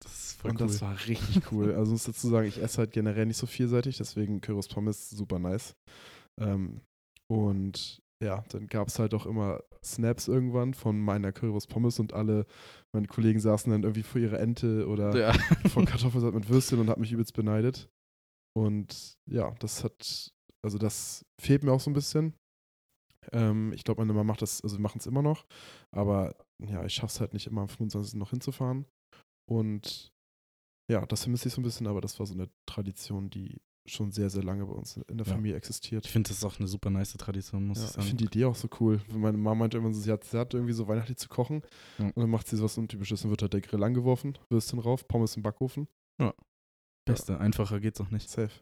[0.02, 0.66] Das ist voll und cool.
[0.66, 1.72] das war richtig cool.
[1.76, 5.38] Also muss dazu sagen, ich esse halt generell nicht so vielseitig, deswegen Currywurst Pommes super
[5.38, 5.74] nice.
[6.40, 6.80] Ähm,
[7.30, 12.12] und ja, dann gab es halt auch immer Snaps irgendwann von meiner Currywurst Pommes und
[12.12, 12.46] alle
[12.92, 15.32] meine Kollegen saßen dann irgendwie vor ihrer Ente oder ja.
[15.68, 17.88] vor Kartoffelsalat mit Würstchen und hat mich übelst beneidet.
[18.56, 20.32] Und ja, das hat,
[20.64, 22.34] also das fehlt mir auch so ein bisschen.
[23.30, 25.44] Ähm, ich glaube, meine Mama macht das, also wir machen es immer noch,
[25.94, 28.14] aber ja, ich schaffe es halt nicht immer am 25.
[28.14, 28.86] noch hinzufahren.
[29.48, 30.12] Und
[30.90, 34.12] ja, das vermisse ich so ein bisschen, aber das war so eine Tradition, die schon
[34.12, 35.32] sehr, sehr lange bei uns in der Ja.
[35.34, 36.04] Familie existiert.
[36.06, 38.06] Ich finde, das ist auch eine super nice Tradition, muss Ja, ich ich sagen.
[38.08, 39.00] finde die Idee auch so cool.
[39.12, 41.62] Meine Mama meinte immer sie hat, sie hat irgendwie so weihnachtlich zu kochen
[41.98, 42.06] Ja.
[42.06, 43.22] und dann macht sie sowas Untypisches.
[43.22, 45.88] Dann wird halt der Grill angeworfen, Würstchen rauf, Pommes im Backofen.
[47.06, 48.28] Beste, einfacher geht's auch nicht.
[48.28, 48.52] Safe.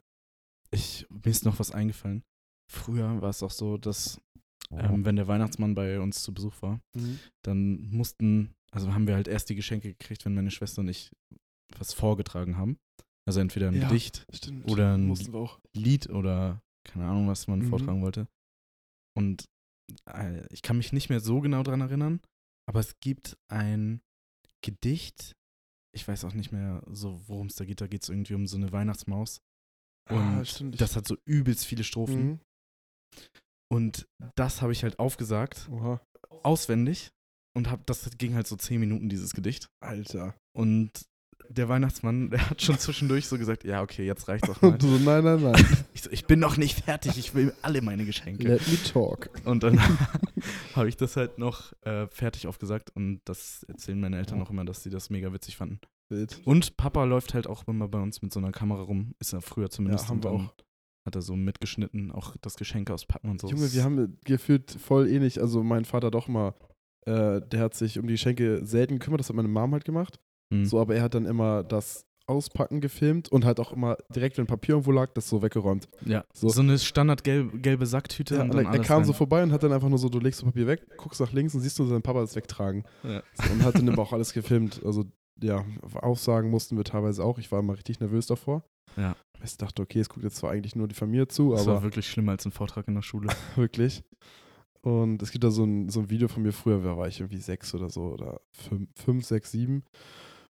[0.71, 2.23] Ich, mir ist noch was eingefallen.
[2.71, 4.21] Früher war es auch so, dass,
[4.71, 4.79] Oh.
[4.79, 7.19] ähm, wenn der Weihnachtsmann bei uns zu Besuch war, Mhm.
[7.43, 11.11] dann mussten, also haben wir halt erst die Geschenke gekriegt, wenn meine Schwester und ich
[11.77, 12.79] was vorgetragen haben.
[13.27, 13.89] Also entweder ein Ja.
[13.89, 14.71] Gedicht, Stimmt.
[14.71, 15.15] Oder ein-.
[15.75, 17.69] Lied oder keine Ahnung, was man Mhm.
[17.71, 18.29] vortragen wollte.
[19.17, 19.45] Und
[20.09, 22.21] äh, ich kann mich nicht mehr so genau dran erinnern,
[22.69, 24.01] aber es gibt ein
[24.65, 25.33] Gedicht.
[25.95, 27.81] Ich weiß auch nicht mehr so, worum es da geht.
[27.81, 29.41] Da geht es irgendwie um so eine Weihnachtsmaus.
[30.11, 30.81] Und ah, stimmt.
[30.81, 32.27] Das hat so übelst viele Strophen.
[32.27, 32.41] Mhm.
[33.73, 36.01] Und das habe ich halt aufgesagt, Oha.
[36.43, 37.11] auswendig.
[37.57, 39.69] Und hab, das ging halt so zehn Minuten, dieses Gedicht.
[39.83, 40.37] Alter.
[40.55, 40.91] Und
[41.49, 44.73] der Weihnachtsmann, der hat schon zwischendurch so gesagt, ja, okay, jetzt reicht's auch mal.
[44.73, 45.67] Und so, nein, nein, nein.
[45.95, 48.49] Ich so, ich bin noch nicht fertig, ich will alle meine Geschenke.
[48.49, 49.31] Let me talk.
[49.45, 49.81] Und dann
[50.75, 54.65] habe ich das halt noch äh, fertig aufgesagt und das erzählen meine Eltern auch immer,
[54.65, 55.81] dass sie das mega witzig fanden.
[56.09, 56.41] Wild.
[56.45, 59.41] Und Papa läuft halt auch immer bei uns mit so einer Kamera rum, ist er
[59.41, 60.05] früher zumindest.
[60.05, 60.55] Ja, haben wir auch.
[61.05, 63.49] Hat er so mitgeschnitten, auch das Geschenk auspacken und so.
[63.49, 65.41] Junge, wir haben gefühlt voll ähnlich.
[65.41, 66.55] Also mein Vater doch mal,
[67.07, 70.19] äh, der hat sich um die Geschenke selten gekümmert, das hat meine Mom halt gemacht.
[70.53, 70.65] Hm.
[70.65, 74.47] So, aber er hat dann immer das Auspacken gefilmt und halt auch immer direkt, wenn
[74.47, 75.89] Papier irgendwo lag, das so weggeräumt.
[76.05, 76.49] ja, so.
[76.49, 79.05] so, eine standard gelbe, Sacktüte Ja, und er, dann er kam rein.
[79.05, 81.33] so vorbei und hat dann einfach nur so, du legst das Papier weg, guckst nach
[81.33, 82.85] links und siehst du, sein Papa das wegtragen.
[83.05, 83.23] Ja.
[83.35, 84.81] So, und hat dann aber auch alles gefilmt.
[84.85, 85.05] Also
[85.41, 87.39] ja, Aufsagen mussten wir teilweise auch.
[87.39, 88.65] Ich war immer richtig nervös davor.
[88.97, 89.15] Ja.
[89.45, 91.85] Ich dachte, okay, es guckt jetzt zwar eigentlich nur die Familie zu, Das war aber
[91.85, 93.29] wirklich schlimmer als ein Vortrag in der Schule.
[93.55, 94.03] wirklich.
[94.81, 97.21] Und es gibt da so ein, so ein Video von mir früher, da war ich
[97.21, 99.85] irgendwie sechs oder so, oder fünf, fünf sechs, sieben.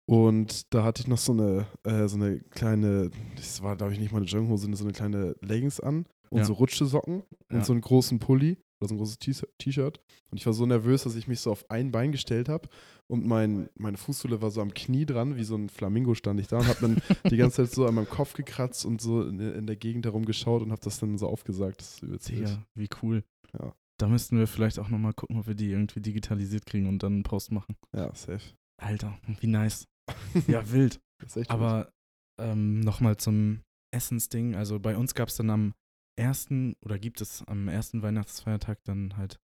[0.08, 4.00] Und da hatte ich noch so eine, äh, so eine kleine, das war, glaube ich,
[4.00, 6.46] nicht mal eine Jogginghose, sondern so eine kleine Leggings an und Ja.
[6.46, 7.63] so Rutschesocken und Ja.
[7.63, 10.00] so einen großen Pulli oder so ein großes T-Shirt.
[10.32, 12.70] Und ich war so nervös, dass ich mich so auf ein Bein gestellt habe
[13.08, 16.48] und mein, meine Fußsohle war so am Knie dran, wie so ein Flamingo stand ich
[16.48, 16.98] da und habe dann
[17.34, 20.24] die ganze Zeit so an meinem Kopf gekratzt und so in, in der Gegend herum
[20.24, 21.82] geschaut und habe das dann so aufgesagt.
[21.82, 22.30] Das ist übelst.
[22.30, 23.24] Digga, wie cool.
[23.60, 23.74] Ja.
[23.98, 27.13] Da müssten wir vielleicht auch nochmal gucken, ob wir die irgendwie digitalisiert kriegen und dann
[27.13, 27.76] einen Post machen.
[27.93, 28.54] Ja, safe.
[28.80, 29.88] Alter, wie nice.
[30.48, 31.00] Ja, wild.
[31.48, 31.91] Aber
[32.39, 34.56] ähm, nochmal zum Essensding.
[34.56, 35.74] Also bei uns gab es dann am
[36.17, 39.39] ersten, oder gibt es am ersten Weihnachtsfeiertag dann halt,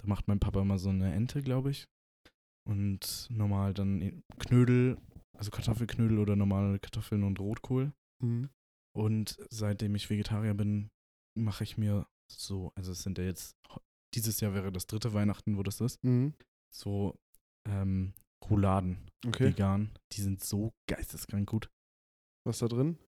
[0.00, 1.86] da macht mein Papa immer so eine Ente, glaube ich.
[2.68, 4.98] Und normal dann Knödel,
[5.36, 7.92] also Kartoffelknödel oder normale Kartoffeln und Rotkohl.
[8.22, 8.50] Mhm.
[8.96, 10.90] Und seitdem ich Vegetarier bin,
[11.38, 13.56] mache ich mir so, also es sind ja jetzt,
[14.14, 16.34] dieses Jahr wäre das dritte Weihnachten, wo das ist, Mhm.
[16.72, 17.18] so
[17.68, 18.12] ähm,
[18.48, 19.46] Rouladen, Okay.
[19.50, 19.90] vegan.
[20.12, 21.68] Die sind so geisteskrank gut.
[22.46, 22.98] Was da drin?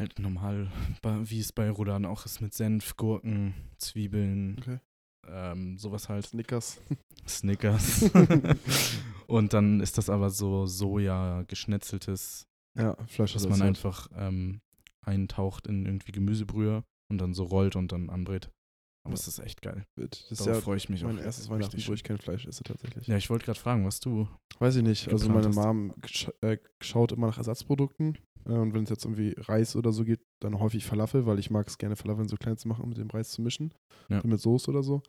[0.00, 0.70] Halt normal,
[1.24, 4.78] wie es bei Rouladen auch ist, mit Senf, Gurken, Zwiebeln, Okay.
[5.26, 6.26] ähm, sowas halt.
[6.26, 6.80] Snickers.
[7.26, 8.08] Snickers.
[9.26, 12.46] Und dann ist das aber so Soja geschnetzeltes,
[12.78, 14.60] ja, Fleisch dass man einfach ähm,
[15.04, 18.50] eintaucht in irgendwie Gemüsebrühe und dann so rollt und dann anbrät.
[19.04, 19.86] Aber es ist echt geil.
[19.96, 21.22] Das ist Darauf ja freue ich mich mein auch.
[21.22, 21.94] erstes richtig Weihnachten, wo schön.
[21.94, 23.06] ich kein Fleisch esse tatsächlich.
[23.06, 24.28] Ja, ich wollte gerade fragen, was du.
[24.58, 25.08] Weiß ich nicht.
[25.08, 25.48] Also meine.
[25.48, 25.94] Mom
[26.42, 28.18] äh, schaut immer nach Ersatzprodukten.
[28.44, 31.50] Äh, und wenn es jetzt irgendwie Reis oder so gibt, dann häufig Falafel, weil ich
[31.50, 33.72] mag es gerne, Falafel so klein zu machen und mit dem Reis zu mischen.
[34.10, 34.20] Ja.
[34.24, 35.02] Mit Soße oder so.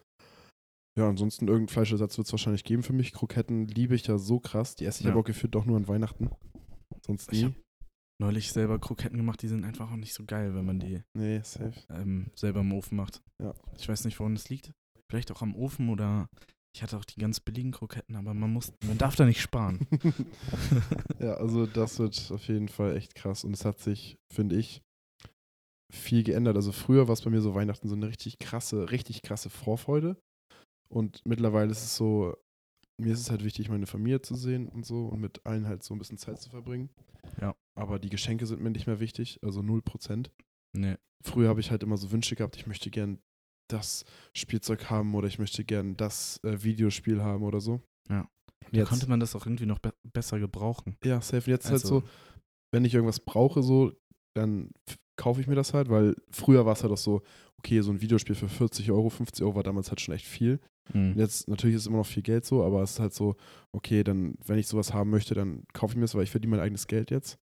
[0.97, 3.13] Ja, ansonsten irgendein Fleischersatz wird es wahrscheinlich geben für mich.
[3.13, 4.75] Kroketten liebe ich ja so krass.
[4.75, 5.11] Die esse ich Ja.
[5.11, 6.29] aber auch gefühlt doch nur an Weihnachten.
[7.05, 7.53] Sonst nie.
[8.19, 11.41] Neulich selber Kroketten gemacht, die sind einfach auch nicht so geil, wenn man die Nee,
[11.89, 13.21] ähm, selber im Ofen macht.
[13.41, 13.53] Ja.
[13.77, 14.71] Ich weiß nicht, woran das liegt.
[15.09, 16.27] Vielleicht auch am Ofen oder
[16.75, 19.87] ich hatte auch die ganz billigen Kroketten, aber man muss, man darf da nicht sparen.
[21.19, 23.43] ja, also das wird auf jeden Fall echt krass.
[23.43, 24.81] Und es hat sich, finde ich,
[25.91, 26.55] viel geändert.
[26.55, 30.17] Also früher war es bei mir so Weihnachten so eine richtig krasse, richtig krasse Vorfreude.
[30.89, 32.35] Und mittlerweile ist es so,
[32.99, 35.83] mir ist es halt wichtig, meine Familie zu sehen und so und mit allen halt
[35.83, 36.89] so ein bisschen Zeit zu verbringen.
[37.41, 37.55] Ja.
[37.79, 40.29] Aber die Geschenke sind mir nicht mehr wichtig, also 0%.
[40.75, 40.95] nee.
[41.21, 43.19] Früher habe ich halt immer so Wünsche gehabt, ich möchte gern
[43.69, 47.81] das Spielzeug haben oder ich möchte gern das äh, Videospiel haben oder so.
[48.09, 48.21] Ja.
[48.65, 50.95] Und Da Jetzt, konnte man das auch irgendwie noch be besser gebrauchen.
[51.03, 51.49] ja, safe.
[51.51, 52.09] Jetzt Also- halt so,
[52.73, 53.91] wenn ich irgendwas brauche, so,
[54.33, 54.71] dann
[55.19, 57.21] kaufe ich mir das halt, weil früher war es halt auch so,
[57.57, 60.61] okay, so ein Videospiel für 40 Euro, 50 Euro war damals halt schon echt viel.
[60.93, 61.15] Mhm.
[61.17, 63.35] Jetzt, natürlich ist es immer noch viel Geld so, aber es ist halt so,
[63.75, 66.51] okay, dann, wenn ich sowas haben möchte, dann kaufe ich mir das, weil ich verdiene
[66.51, 67.37] mein eigenes Geld jetzt.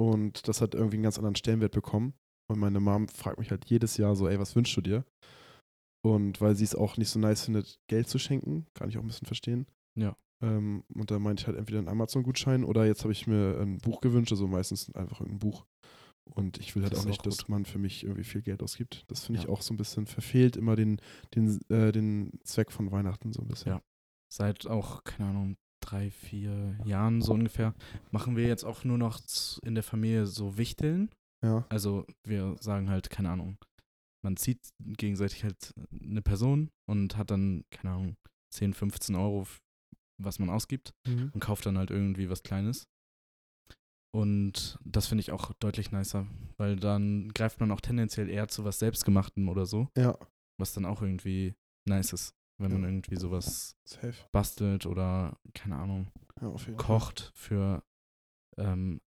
[0.00, 2.14] Und das hat irgendwie einen ganz anderen Stellenwert bekommen.
[2.50, 5.04] Und meine Mom fragt mich halt jedes Jahr so, ey, was wünschst du dir?
[6.02, 9.02] Und weil sie es auch nicht so nice findet, Geld zu schenken, kann ich auch
[9.02, 9.66] ein bisschen verstehen.
[9.98, 10.16] Ja.
[10.42, 13.76] Ähm, und da meinte ich halt entweder einen Amazon-Gutschein oder jetzt habe ich mir ein
[13.78, 15.66] Buch gewünscht, also meistens einfach irgendein Buch.
[16.34, 19.04] Und ich will halt auch nicht, auch dass man für mich irgendwie viel Geld ausgibt.
[19.08, 19.50] Das finde ich Ja.
[19.52, 21.00] auch so ein bisschen verfehlt, immer den,
[21.34, 23.72] den, äh, den Zweck von Weihnachten so ein bisschen.
[23.72, 23.82] Ja.
[24.32, 27.74] Seit auch, keine Ahnung, drei, vier Jahren so ungefähr,
[28.10, 29.20] machen wir jetzt auch nur noch
[29.62, 31.10] in der Familie so Wichteln.
[31.44, 31.64] Ja.
[31.68, 33.56] Also wir sagen halt, keine Ahnung,
[34.24, 38.16] man zieht gegenseitig halt eine Person und hat dann, keine Ahnung,
[38.54, 39.46] 10, 15 Euro,
[40.22, 41.30] was man ausgibt Mhm.
[41.32, 42.86] und kauft dann halt irgendwie was Kleines.
[44.12, 48.64] Und das finde ich auch deutlich nicer, weil dann greift man auch tendenziell eher zu
[48.64, 50.18] was Selbstgemachtem oder so, Ja,
[50.58, 51.54] was dann auch irgendwie
[51.88, 52.88] nice ist, wenn man Ja.
[52.88, 54.14] irgendwie sowas safe.
[54.32, 56.08] bastelt oder, keine Ahnung,
[56.40, 57.82] Ja, kocht für
[58.58, 59.00] ähm,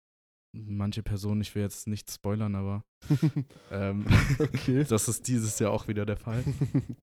[0.55, 1.41] manche Personen.
[1.41, 2.85] Ich will jetzt nicht spoilern, aber
[3.71, 4.07] ähm,
[4.39, 4.85] okay.
[4.89, 6.45] das ist dieses Jahr auch wieder der Fall.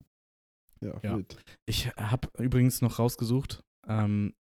[0.80, 1.16] ja, Ja.
[1.16, 1.36] wild.
[1.66, 4.34] Ich habe übrigens noch rausgesucht, ähm,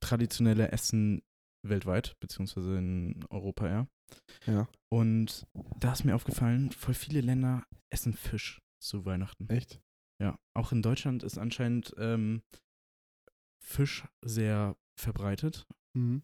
[0.00, 1.22] traditionelle Essen
[1.64, 3.86] weltweit, beziehungsweise in Europa, ja.
[4.46, 5.46] Ja, Und
[5.78, 9.48] da ist mir aufgefallen, voll viele Länder essen Fisch zu Weihnachten.
[9.48, 9.80] echt?
[10.22, 12.42] Ja, auch in Deutschland ist anscheinend ähm,
[13.60, 16.22] Fisch sehr verbreitet, Mhm.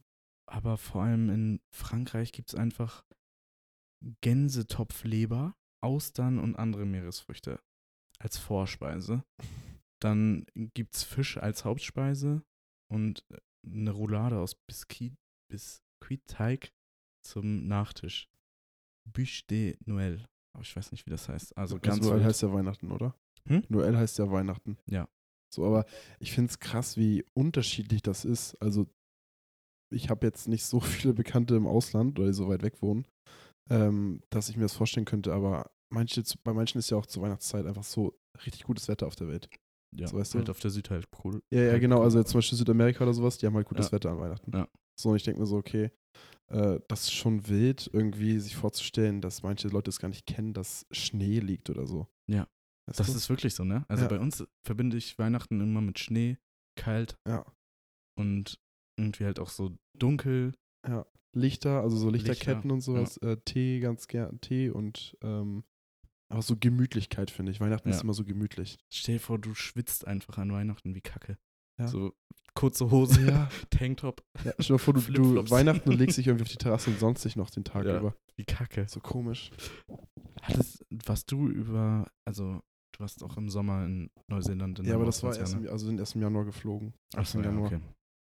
[0.48, 3.04] aber vor allem in Frankreich gibt es einfach
[4.22, 7.60] Gänsetopfleber, Austern und andere Meeresfrüchte
[8.18, 9.24] als Vorspeise.
[10.00, 12.42] Dann gibt es Fisch als Hauptspeise
[12.90, 13.24] und
[13.66, 15.14] eine Roulade aus Biscuit,
[15.50, 16.72] Biskuitteig
[17.24, 18.28] zum Nachtisch.
[19.10, 20.24] Bûche de Noël.
[20.54, 21.56] Aber ich weiß nicht, wie das heißt.
[21.56, 22.22] Also ganz wild.
[22.24, 23.14] heißt ja Weihnachten, oder?
[23.48, 23.64] Hm?
[23.68, 24.78] Noel heißt ja Weihnachten.
[24.86, 25.08] Ja.
[25.52, 25.86] So, aber
[26.18, 28.54] ich finde es krass, wie unterschiedlich das ist.
[28.60, 28.86] Also,
[29.90, 33.06] ich habe jetzt nicht so viele Bekannte im Ausland, oder die so weit weg wohnen,
[33.70, 37.22] ähm, dass ich mir das vorstellen könnte, aber manche, bei manchen ist ja auch zur
[37.22, 39.48] Weihnachtszeit einfach so richtig gutes Wetter auf der Welt.
[39.96, 40.38] ja, so weißt du?
[40.38, 41.42] halt auf der Süd halt cool.
[41.50, 42.02] Ja, ja, halt genau.
[42.02, 43.92] Also jetzt zum Beispiel Südamerika oder sowas, die haben halt gutes Ja.
[43.92, 44.52] Wetter an Weihnachten.
[44.54, 44.68] Ja.
[45.00, 45.90] So, und ich denke mir so, okay,
[46.48, 50.52] äh, das ist schon wild, irgendwie sich vorzustellen, dass manche Leute es gar nicht kennen,
[50.52, 52.06] dass Schnee liegt oder so.
[52.28, 52.46] Ja.
[52.88, 53.14] Weißt Das du?
[53.14, 53.84] ist wirklich so, ne?
[53.88, 54.08] Also Ja.
[54.08, 56.38] bei uns verbinde ich Weihnachten immer mit Schnee,
[56.76, 57.44] kalt Ja.
[58.18, 58.58] und
[58.98, 60.52] irgendwie halt auch so dunkel.
[61.34, 65.62] Lichter, also so Lichterketten Lichter, und sowas, äh, Tee ganz gern, Tee und ähm,
[66.30, 67.60] aber so Gemütlichkeit, finde ich.
[67.60, 67.94] Weihnachten Ja.
[67.94, 68.78] ist immer so gemütlich.
[68.90, 71.38] Stell dir vor, du schwitzt einfach an Weihnachten wie Kacke.
[71.78, 71.86] Ja.
[71.88, 72.14] So
[72.54, 73.48] kurze Hose, Ja.
[73.70, 74.52] Tanktop, ja.
[74.58, 75.50] Stell dir vor, du, du.
[75.50, 77.98] Weihnachten und legst dich irgendwie auf die Terrasse und sonst dich noch den Tag Ja.
[77.98, 78.14] über.
[78.36, 78.86] wie Kacke.
[78.88, 79.50] So komisch.
[80.42, 82.62] Hattest, warst du über, also
[82.98, 85.66] du warst auch im Sommer in Neuseeland in Ja, aber das war erst, ne?
[85.66, 86.94] im, also sind erst im Januar geflogen.
[87.16, 87.66] Ach so, ja, Januar.
[87.66, 87.80] okay.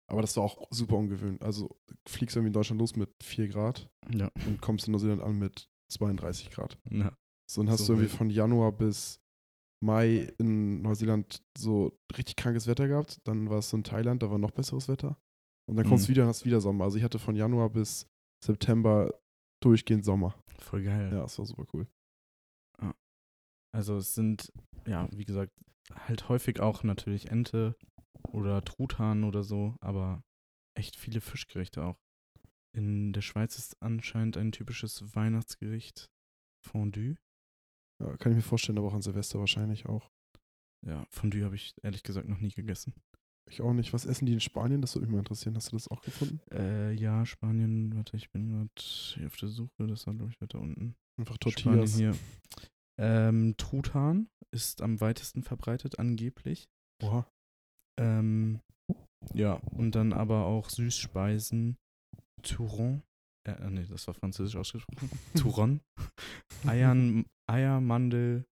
[0.08, 1.42] Aber das war auch super ungewöhnlich.
[1.42, 1.76] Also
[2.08, 5.68] fliegst irgendwie in Deutschland los mit 4 Grad Ja, und kommst in Neuseeland an mit
[5.92, 6.78] 32 Grad.
[6.90, 7.12] Ja.
[7.50, 9.18] So, dann hast So du irgendwie von Januar bis
[9.82, 13.18] Mai in Neuseeland so richtig krankes Wetter gehabt.
[13.24, 15.18] Dann war es so in Thailand, da war noch besseres Wetter.
[15.68, 16.14] Und dann kommst du Mhm.
[16.14, 16.84] wieder und hast wieder Sommer.
[16.84, 18.06] Also ich hatte von Januar bis
[18.44, 19.12] September
[19.62, 20.34] durchgehend Sommer.
[20.58, 21.10] Voll geil.
[21.12, 21.86] Ja, das war super cool.
[23.72, 24.52] Also es sind,
[24.86, 25.52] ja, wie gesagt,
[25.94, 27.76] halt häufig auch natürlich Ente
[28.28, 30.22] oder Truthahn oder so, aber
[30.74, 31.98] echt viele Fischgerichte auch.
[32.74, 36.10] In der Schweiz ist anscheinend ein typisches Weihnachtsgericht
[36.62, 37.16] Fondue.
[38.00, 40.10] Ja, kann ich mir vorstellen, aber auch an Silvester wahrscheinlich auch.
[40.86, 42.94] Ja, Fondue habe ich ehrlich gesagt noch nie gegessen.
[43.48, 43.92] Ich auch nicht.
[43.92, 44.82] Was essen die in Spanien?
[44.82, 45.54] Das würde mich mal interessieren.
[45.56, 46.40] Hast du das auch gefunden?
[46.50, 50.40] Äh, ja, Spanien, warte, ich bin gerade hier auf der Suche, das war glaube ich
[50.40, 50.96] weiter unten.
[51.16, 51.96] Einfach Spanien Tortillas.
[51.96, 52.16] hier.
[52.98, 56.68] Ähm, Truthahn ist am weitesten verbreitet angeblich.
[57.02, 57.26] Oha.
[57.98, 58.60] Ähm,
[59.34, 61.76] ja, und dann aber auch Süßspeisen.
[62.42, 63.02] Touron.
[63.46, 65.10] Äh, äh, nee, das war französisch ausgesprochen.
[65.34, 65.80] Touron.
[66.66, 68.46] Eiern, Eier, Mandel,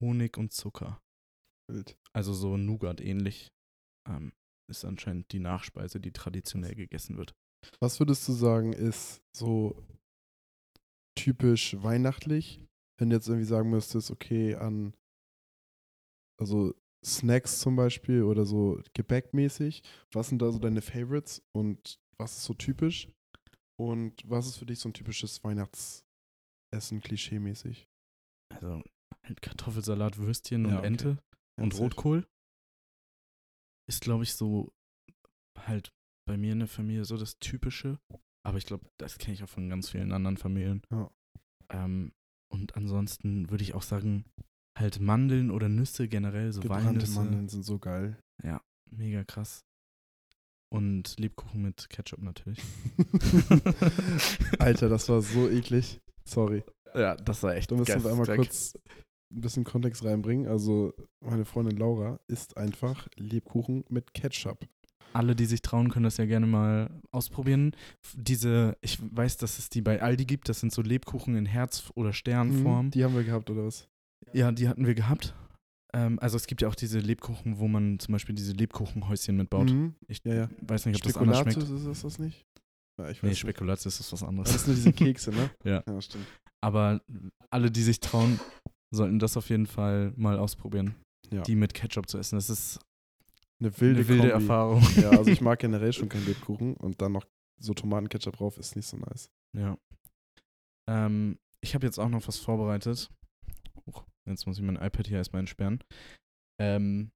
[0.00, 1.00] Honig und Zucker.
[1.70, 1.96] Wild.
[2.12, 3.52] Also so Nougat ähnlich.
[4.08, 4.32] Ähm,
[4.70, 7.34] ist anscheinend die Nachspeise, die traditionell gegessen wird.
[7.80, 9.82] Was würdest du sagen, ist so
[11.16, 12.60] typisch weihnachtlich,
[12.98, 14.94] wenn du jetzt irgendwie sagen müsstest, okay, an
[16.40, 19.82] also Snacks zum Beispiel oder so Gebäckmäßig,
[20.12, 23.08] was sind da so deine Favorites und was ist so typisch?
[23.80, 27.86] Und was ist für dich so ein typisches Weihnachtsessen, klischee-mäßig?
[28.52, 28.82] Also
[29.24, 30.86] halt Kartoffelsalat, Würstchen und Ja, okay.
[30.88, 31.18] Ente
[31.56, 31.84] Ja, und safe.
[31.84, 32.26] Rotkohl.
[33.88, 34.72] Ist, glaube ich, so
[35.56, 35.92] halt
[36.26, 38.00] bei mir in der Familie so das Typische.
[38.44, 40.82] Aber ich glaube, das kenne ich auch von ganz vielen anderen Familien.
[40.90, 41.10] Ja.
[41.70, 42.12] Ähm,
[42.48, 44.24] und ansonsten würde ich auch sagen,
[44.78, 47.14] halt Mandeln oder Nüsse generell, so Gebrannte Walnüsse.
[47.14, 48.18] Mandeln sind so geil.
[48.42, 49.64] Ja, mega krass.
[50.70, 52.62] Und Lebkuchen mit Ketchup natürlich.
[54.58, 56.00] Alter, das war so eklig.
[56.24, 56.62] Sorry.
[56.94, 58.74] ja, das war echt Da müssen wir einmal kurz
[59.32, 60.46] ein bisschen Kontext reinbringen.
[60.46, 64.66] Also, meine Freundin Laura isst einfach Lebkuchen mit Ketchup.
[65.14, 67.72] Alle, die sich trauen, können das ja gerne mal ausprobieren.
[68.14, 71.90] Diese, ich weiß, dass es die bei Aldi gibt, das sind so Lebkuchen in Herz-
[71.94, 72.86] oder Sternform.
[72.86, 73.88] Mhm, Die haben wir gehabt, oder was?
[74.32, 75.34] ja, die hatten wir gehabt.
[75.94, 79.70] Ähm, also es gibt ja auch diese Lebkuchen, wo man zum Beispiel diese Lebkuchenhäuschen mitbaut.
[79.70, 79.94] Mhm.
[80.06, 80.48] Ich Ja, ja.
[80.60, 81.80] weiß nicht, ob das anders Spekulatius schmeckt.
[81.80, 82.44] ist das das nicht?
[83.00, 83.38] Ja, ich weiß Nee, nicht.
[83.38, 84.50] Spekulatius ist was Das anderes.
[84.52, 85.50] sind nur diese Kekse, ne?
[85.64, 85.82] Ja.
[85.88, 86.26] Ja, stimmt.
[86.62, 87.00] Aber
[87.50, 88.38] alle, die sich trauen,
[88.94, 90.94] sollten das auf jeden Fall mal ausprobieren,
[91.30, 91.42] Ja.
[91.42, 92.36] die mit Ketchup zu essen.
[92.36, 92.80] Das ist
[93.60, 94.32] Eine wilde, eine wilde Kombi.
[94.44, 94.82] Erfahrung.
[94.96, 97.26] Ja, also ich mag generell schon keinen Lebkuchen und dann noch
[97.60, 99.30] so Tomatenketchup drauf ist nicht so nice.
[99.56, 99.76] Ja.
[100.88, 103.10] Ähm, ich habe jetzt auch noch was vorbereitet.
[103.86, 105.82] Huch, jetzt muss ich mein iPad hier erstmal entsperren.
[106.60, 107.10] Ähm,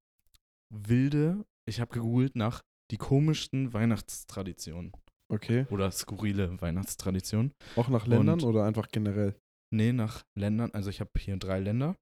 [0.75, 4.93] wilde, ich habe gegoogelt nach die komischsten Weihnachtstraditionen
[5.31, 5.67] Okay.
[5.71, 7.53] oder skurrile Weihnachtstraditionen.
[7.77, 9.37] Auch nach Ländern Und- oder einfach generell?
[9.75, 10.71] Nee, nach Ländern.
[10.73, 11.97] Also ich habe hier drei Länder,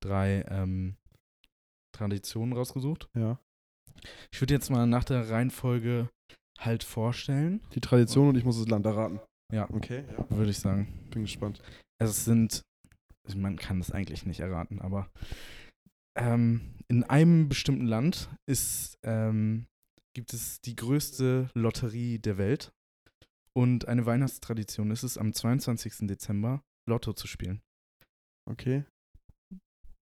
[0.00, 0.96] drei ähm,
[1.96, 3.08] Traditionen rausgesucht.
[3.16, 3.40] Ja.
[4.32, 6.08] Ich würde jetzt mal nach der Reihenfolge
[6.58, 9.20] halt vorstellen, Die Tradition und ich muss das Land erraten.
[9.52, 9.68] Ja.
[9.70, 10.26] Okay, ja.
[10.30, 11.08] würde ich sagen.
[11.10, 11.62] Bin gespannt.
[11.98, 12.62] Also es sind,
[13.26, 15.10] also man kann es eigentlich nicht erraten, aber
[16.16, 19.66] ähm, in einem bestimmten Land ist, ähm,
[20.14, 22.72] gibt es die größte Lotterie der Welt
[23.56, 26.06] und eine Weihnachtstradition ist es, am 22.
[26.08, 27.62] Dezember Lotto zu spielen.
[28.48, 28.84] Okay.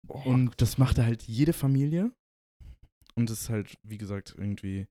[0.06, 2.12] Boah, Und das macht halt jede Familie
[3.18, 4.88] und es ist halt, wie gesagt, irgendwie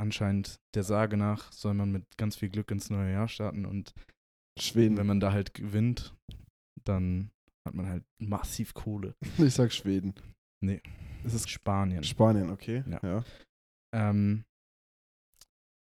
[0.00, 3.94] anscheinend der Sage nach soll man mit ganz viel Glück ins neue Jahr starten und
[4.58, 4.96] Schweden.
[4.96, 6.14] wenn man da halt gewinnt,
[6.84, 7.30] dann
[7.66, 9.14] hat man halt massiv Kohle.
[9.38, 10.14] ich sag Schweden.
[10.64, 10.80] Nee.
[11.24, 12.02] Es ist Spanien.
[12.04, 12.84] Spanien, okay.
[12.88, 13.00] Ja.
[13.02, 13.24] ja.
[13.94, 14.44] Ähm,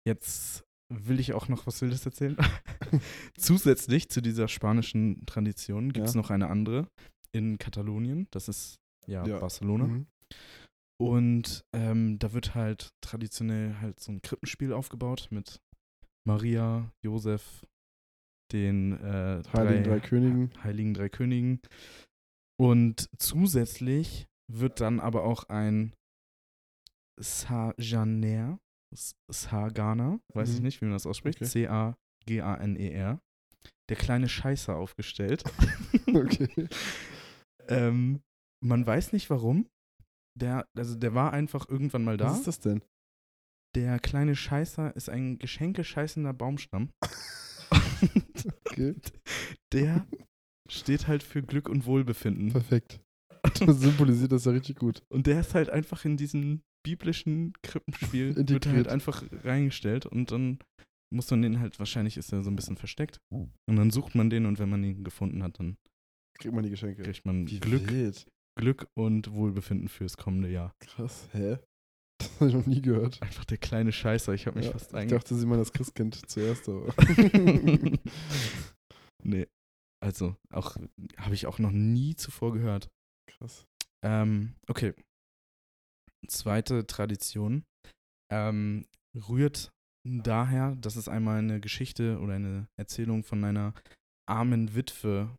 [0.08, 2.38] jetzt will ich auch noch was Wildes erzählen.
[3.38, 6.22] Zusätzlich zu dieser spanischen Tradition gibt es Ja.
[6.22, 6.88] noch eine andere
[7.32, 8.28] in Katalonien.
[8.32, 8.76] Das ist
[9.08, 9.40] ja, Ja.
[9.40, 9.86] Barcelona.
[9.88, 10.08] Mhm.
[11.02, 15.60] Und ähm, da wird halt traditionell halt so ein Krippenspiel aufgebaut mit
[16.26, 17.66] Maria, Josef,
[18.52, 20.64] den äh, Heiligen drei Königen.
[20.64, 21.60] Heiligen Drei Königen.
[22.60, 25.94] Und zusätzlich wird dann aber auch ein
[27.20, 28.60] Sajaner,
[29.30, 30.64] Sagana, weiß ich Mhm.
[30.64, 31.50] nicht, wie man das ausspricht, Okay.
[31.50, 33.20] C-A-G-A-N-E-R,
[33.90, 35.44] der kleine Scheißer aufgestellt.
[36.14, 36.68] okay.
[37.68, 38.22] ähm,
[38.64, 39.68] man weiß nicht warum.
[40.40, 42.26] Der, also der war einfach irgendwann mal da.
[42.32, 42.82] Was ist das denn?
[43.76, 46.90] Der kleine Scheißer ist ein geschenkescheißender Baumstamm.
[48.66, 48.96] Okay.
[49.72, 50.06] Der
[50.70, 52.52] steht halt für Glück und Wohlbefinden.
[52.52, 53.00] Perfekt.
[53.60, 55.04] Das symbolisiert das ja richtig gut.
[55.10, 58.76] Und der ist halt einfach in diesem biblischen Krippenspiel wird Integriert.
[58.76, 60.60] halt einfach reingestellt und dann
[61.14, 63.20] muss man den halt, wahrscheinlich ist er so ein bisschen versteckt.
[63.32, 65.78] Und dann sucht man den und wenn man ihn gefunden hat, dann
[66.40, 67.04] Kriegt man die Geschenke.
[67.04, 68.26] kriegt man Wie Glück, wild.
[68.56, 70.74] Glück und Wohlbefinden fürs kommende Jahr.
[70.80, 71.58] Krass, hä?
[72.20, 73.22] Das habe ich noch nie gehört.
[73.22, 74.34] Einfach der kleine Scheißer.
[74.34, 75.14] Ich habe mich Ja, fast ich einge...
[75.14, 76.94] dachte, sie meinen das Christkind zuerst, aber.
[79.24, 79.48] nee.
[80.02, 80.78] Also, auch
[81.18, 82.90] habe ich auch noch nie zuvor gehört.
[83.30, 83.66] Krass.
[84.06, 84.94] Ähm, okay.
[86.28, 87.66] Zweite Tradition
[88.32, 88.86] ähm,
[89.16, 89.72] rührt
[90.08, 93.74] daher, dass es einmal eine Geschichte oder eine Erzählung von einer
[94.30, 95.36] armen Witwe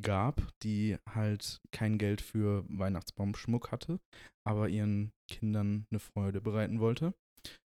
[0.00, 4.00] gab, die halt kein Geld für Weihnachtsbaumschmuck hatte,
[4.46, 7.14] aber ihren Kindern eine Freude bereiten wollte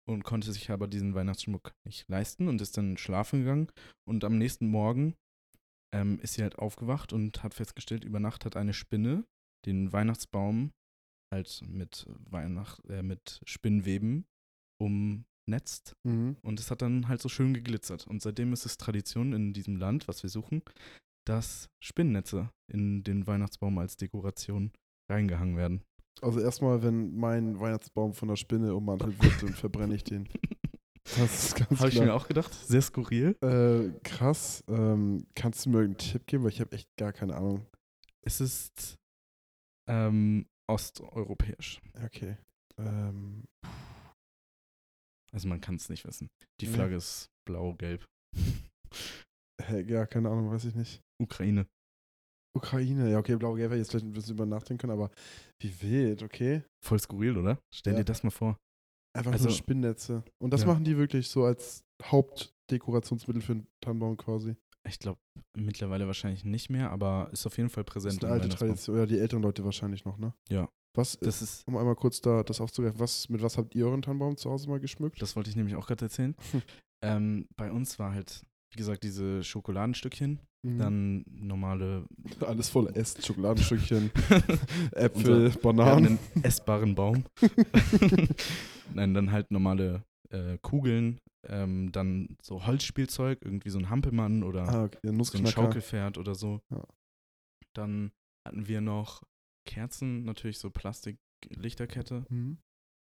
[0.07, 3.69] und konnte sich aber diesen Weihnachtsschmuck nicht leisten und ist dann schlafen gegangen
[4.07, 5.15] und am nächsten Morgen
[5.95, 9.25] ähm, ist sie halt aufgewacht und hat festgestellt, über Nacht hat eine Spinne
[9.65, 10.73] den Weihnachtsbaum
[11.33, 14.27] halt mit Weihnacht, äh, mit Spinnweben
[14.79, 16.37] umnetzt Mhm.
[16.43, 18.07] und es hat dann halt so schön geglitzert.
[18.07, 20.63] Und seitdem ist es Tradition in diesem Land, was wir suchen,
[21.27, 24.73] dass Spinnennetze in den Weihnachtsbaum als Dekoration
[25.11, 25.83] reingehangen werden.
[26.23, 30.29] Also erstmal, wenn mein Weihnachtsbaum von der Spinne ummantelt wird, dann verbrenne ich den.
[31.19, 32.53] Das ist ganz Habe ich mir auch gedacht.
[32.55, 33.37] Sehr skurril.
[33.43, 34.65] Äh, krass.
[34.69, 36.45] Ähm, kannst du mir einen Tipp geben?
[36.45, 37.67] Weil ich habe echt gar keine Ahnung.
[38.27, 38.97] Es ist
[39.87, 41.79] ähm, osteuropäisch.
[42.03, 42.39] Okay.
[42.79, 43.45] Ähm,
[45.31, 46.29] Also man kann es nicht wissen.
[46.63, 46.73] Die Ja.
[46.73, 48.07] Flagge ist blau-gelb.
[49.87, 51.03] ja, keine Ahnung, weiß ich nicht.
[51.23, 51.67] Ukraine.
[52.57, 55.11] Ukraine, ja, okay, blau-gelb hätte jetzt vielleicht ein bisschen über nachdenken können, aber
[55.61, 56.63] wie wild, okay.
[56.85, 57.59] Voll skurril, oder?
[57.75, 57.99] Stell Ja.
[58.01, 58.57] dir das mal vor.
[59.17, 60.25] Einfach Also- nur Spinnnetze.
[60.41, 60.69] Und das Ja.
[60.69, 64.57] machen die wirklich so als Hauptdekorationsmittel für den Tannenbaum quasi.
[64.87, 65.19] Ich glaube
[65.57, 68.15] mittlerweile wahrscheinlich nicht mehr, aber ist auf jeden Fall Das präsent.
[68.15, 68.49] ist eine alte.
[68.51, 68.97] Tradition.
[68.97, 70.35] Oder die älteren Leute wahrscheinlich noch, ne?
[70.49, 70.69] Ja.
[70.97, 74.03] Was, Das ist, um einmal kurz da das aufzugreifen, was, mit was habt ihr euren
[74.03, 75.21] Tannenbaum zu Hause mal geschmückt?
[75.21, 76.37] das wollte ich nämlich auch gerade erzählen.
[76.53, 76.63] Hm.
[77.03, 80.79] ähm, bei uns war halt, wie gesagt, diese Schokoladenstückchen, Mhm.
[80.79, 82.07] dann normale
[82.41, 86.19] Alles voll Essen, Schokoladenstückchen, Unser- Äpfel, hatten Bananen.
[86.35, 87.25] einen essbaren Baum.
[88.95, 94.69] Nein, dann halt normale äh, Kugeln, ähm, dann so Holzspielzeug, irgendwie so ein Hampelmann oder
[94.69, 94.99] ah, okay.
[95.03, 95.53] so ein.
[95.53, 96.61] Schaukelpferd oder so.
[96.73, 96.83] Ja.
[97.75, 98.13] Dann
[98.47, 99.23] hatten wir noch
[99.67, 102.25] Kerzen, natürlich so Plastik-Lichterkette.
[102.29, 102.59] Mhm.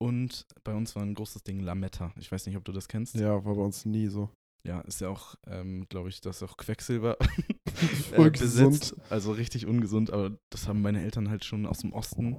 [0.01, 2.13] Und bei uns war ein großes Ding Lametta.
[2.17, 3.15] Ich weiß nicht, ob du das kennst.
[3.15, 4.29] Ja, war bei uns nie so.
[4.65, 7.17] Ja, ist ja auch, ähm, glaube ich, das ist auch Quecksilber
[8.13, 8.95] äh, besetzt.
[9.10, 12.38] Also richtig ungesund, aber das haben meine Eltern halt schon aus dem Osten.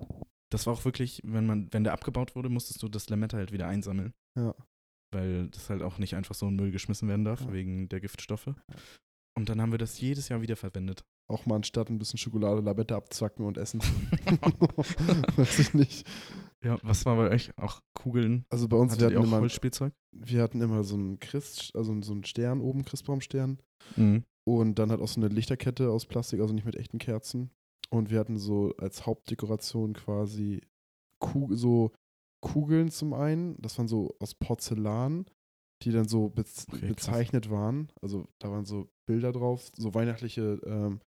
[0.51, 3.53] Das war auch wirklich, wenn man, wenn der abgebaut wurde, musstest du das Lametta halt
[3.53, 4.15] wieder einsammeln.
[4.39, 4.55] Ja.
[5.13, 7.53] Weil das halt auch nicht einfach so in Müll geschmissen werden darf, Ja.
[7.53, 8.55] wegen der Giftstoffe.
[9.37, 11.05] Und dann haben wir das jedes Jahr wieder verwendet.
[11.29, 13.81] Auch mal anstatt ein bisschen Schokolade, Lamette abzwacken und essen.
[15.37, 16.07] Weiß ich nicht.
[16.64, 17.57] Ja, was war bei euch?
[17.59, 18.44] Auch Kugeln?
[18.50, 19.92] Also bei uns, wir Hattet hatten, immer, Holzspielzeug?
[20.12, 23.59] wir hatten immer so einen Christ, also so einen Stern oben, Christbaumstern.
[23.96, 24.24] Mhm.
[24.46, 27.50] Und dann halt auch so eine Lichterkette aus Plastik, also nicht mit echten Kerzen.
[27.90, 30.62] Und wir hatten so als Hauptdekoration quasi
[31.20, 31.92] Ku so
[32.42, 33.61] Kugeln zum einen.
[33.61, 35.27] Das waren so aus Porzellan,
[35.83, 36.88] die dann so bez Okay, krass.
[36.88, 37.88] bezeichnet waren.
[38.03, 41.00] Also da waren so Bilder drauf, so weihnachtliche, ähm,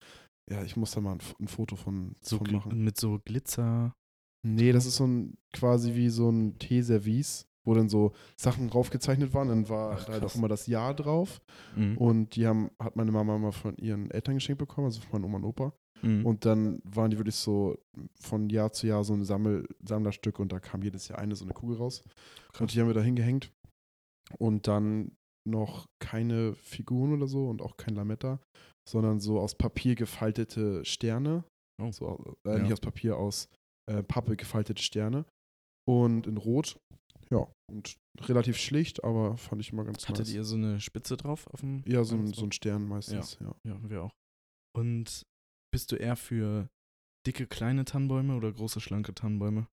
[0.50, 2.84] ja, ich muss da mal ein, ein Foto von, So von machen.
[2.84, 3.94] mit so Glitzer.
[4.44, 9.33] Nee, das ist so ein quasi wie so ein Teeservice, wo dann so Sachen draufgezeichnet
[9.35, 9.48] waren.
[9.48, 10.37] Dann war Ach, da halt auch krass.
[10.37, 11.40] immer das Jahr drauf.
[11.76, 11.96] Mhm.
[11.98, 15.24] Und die haben, hat meine Mama mal von ihren Eltern geschenkt bekommen, also von meinen
[15.24, 15.72] Oma und Opa.
[16.02, 16.26] Mhm.
[16.26, 17.78] Und dann waren die wirklich so
[18.20, 21.44] von Jahr zu Jahr so ein Sammel, Sammlerstück und da kam jedes Jahr eine so
[21.44, 22.02] eine Kugel raus.
[22.59, 23.50] Und die haben wir da hingehängt.
[24.38, 25.12] Und dann
[25.46, 28.40] noch keine Figuren oder so und auch kein Lametta,
[28.88, 31.44] sondern so aus Papier gefaltete Sterne.
[31.83, 31.90] Oh.
[31.92, 32.59] So, äh, Ja.
[32.59, 33.48] Nicht aus Papier, aus
[33.90, 35.25] äh, Pappe gefaltete Sterne.
[35.87, 36.79] Und in Rot.
[37.31, 40.35] Ja, und relativ schlicht, aber fand ich immer ganz Hattet nice.
[40.35, 43.55] ihr so eine Spitze drauf auf dem Ja, so ein, so ein Stern meistens, ja.
[43.66, 44.12] Ja, wir auch.
[44.77, 45.23] Und
[45.73, 46.68] bist du eher für
[47.27, 49.66] dicke, kleine Tannenbäume oder große, schlanke Tannenbäume?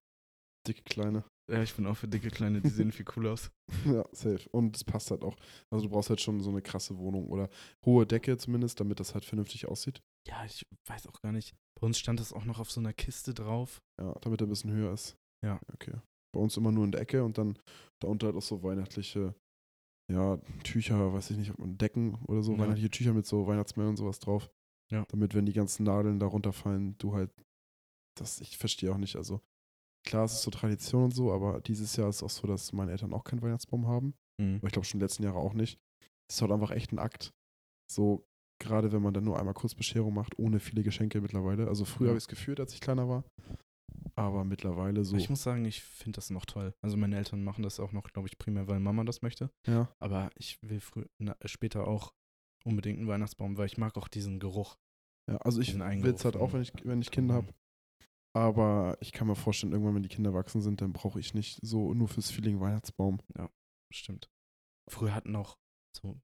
[0.66, 1.24] Dicke kleine.
[1.50, 3.50] Ja, ich bin auch für dicke, kleine, die sehen viel cooler aus.
[3.86, 4.48] Ja, safe.
[4.50, 5.36] Und es passt halt auch.
[5.70, 7.48] Also du brauchst halt schon so eine krasse Wohnung oder
[7.84, 10.00] hohe Decke zumindest, damit das halt vernünftig aussieht.
[10.28, 11.54] Ja, ich weiß auch gar nicht.
[11.80, 13.82] Bei uns stand das auch noch auf so einer Kiste drauf.
[14.00, 15.16] Ja, damit er ein bisschen höher ist.
[15.44, 15.60] Ja.
[15.72, 15.94] Okay.
[16.34, 17.58] Bei uns immer nur in der Ecke und dann
[18.00, 19.34] darunter halt auch so weihnachtliche,
[20.10, 22.58] ja, Tücher, weiß ich nicht, ob man Decken oder so, Ja.
[22.58, 24.50] weihnachtliche Tücher mit so Weihnachtsmehl und sowas drauf.
[24.90, 25.04] Ja.
[25.08, 27.30] Damit, wenn die ganzen Nadeln da runterfallen, du halt,
[28.18, 29.40] das, ich verstehe auch nicht, also
[30.06, 32.72] klar, es ist so Tradition und so, aber dieses Jahr ist es auch so, dass
[32.72, 34.14] meine Eltern auch keinen Weihnachtsbaum haben.
[34.40, 34.56] Mhm.
[34.56, 35.78] Aber ich glaube schon letzten Jahre auch nicht.
[36.28, 37.32] Es ist halt einfach echt ein Akt.
[37.90, 38.24] So,
[38.62, 41.68] gerade wenn man dann nur einmal kurz Bescherung macht, ohne viele Geschenke mittlerweile.
[41.68, 42.10] Also früher Ja.
[42.12, 43.24] habe ich es gefühlt, als ich kleiner war.
[44.14, 45.16] Aber mittlerweile so.
[45.16, 46.74] Ich muss sagen, ich finde das noch toll.
[46.82, 49.50] Also meine Eltern machen das auch noch, glaube ich, primär, weil Mama das möchte.
[49.66, 49.88] ja.
[50.00, 52.12] Aber ich will früh, na, später auch
[52.64, 54.76] unbedingt einen Weihnachtsbaum, weil ich mag auch diesen Geruch.
[55.30, 57.52] ja, also ich will es halt auch, wenn ich, wenn ich Kinder habe.
[58.34, 61.58] Aber ich kann mir vorstellen, irgendwann, wenn die Kinder erwachsen sind, dann brauche ich nicht
[61.62, 63.20] so nur fürs Feeling Weihnachtsbaum.
[63.92, 64.30] Stimmt.
[64.90, 65.58] Früher hatten auch
[65.96, 66.16] so,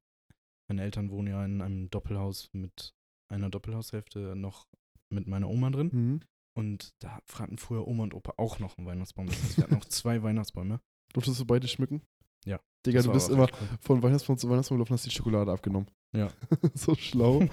[0.68, 2.94] meine Eltern wohnen ja in einem Doppelhaus mit
[3.28, 4.66] einer Doppelhaushälfte noch
[5.10, 5.90] mit meiner Oma drin.
[5.92, 6.20] Mhm.
[6.54, 9.26] Und da hatten früher Oma und Opa auch noch einen Weihnachtsbaum.
[9.26, 10.80] Das heißt, wir hatten auch zwei Weihnachtsbäume.
[11.12, 12.02] Durftest du beide schmücken?
[12.44, 12.60] Ja.
[12.84, 13.68] Digga, du bist immer cool.
[13.80, 15.88] von Weihnachtsbaum zu Weihnachtsbaum gelaufen, hast die Schokolade abgenommen.
[16.16, 16.32] Ja.
[16.74, 17.46] so schlau.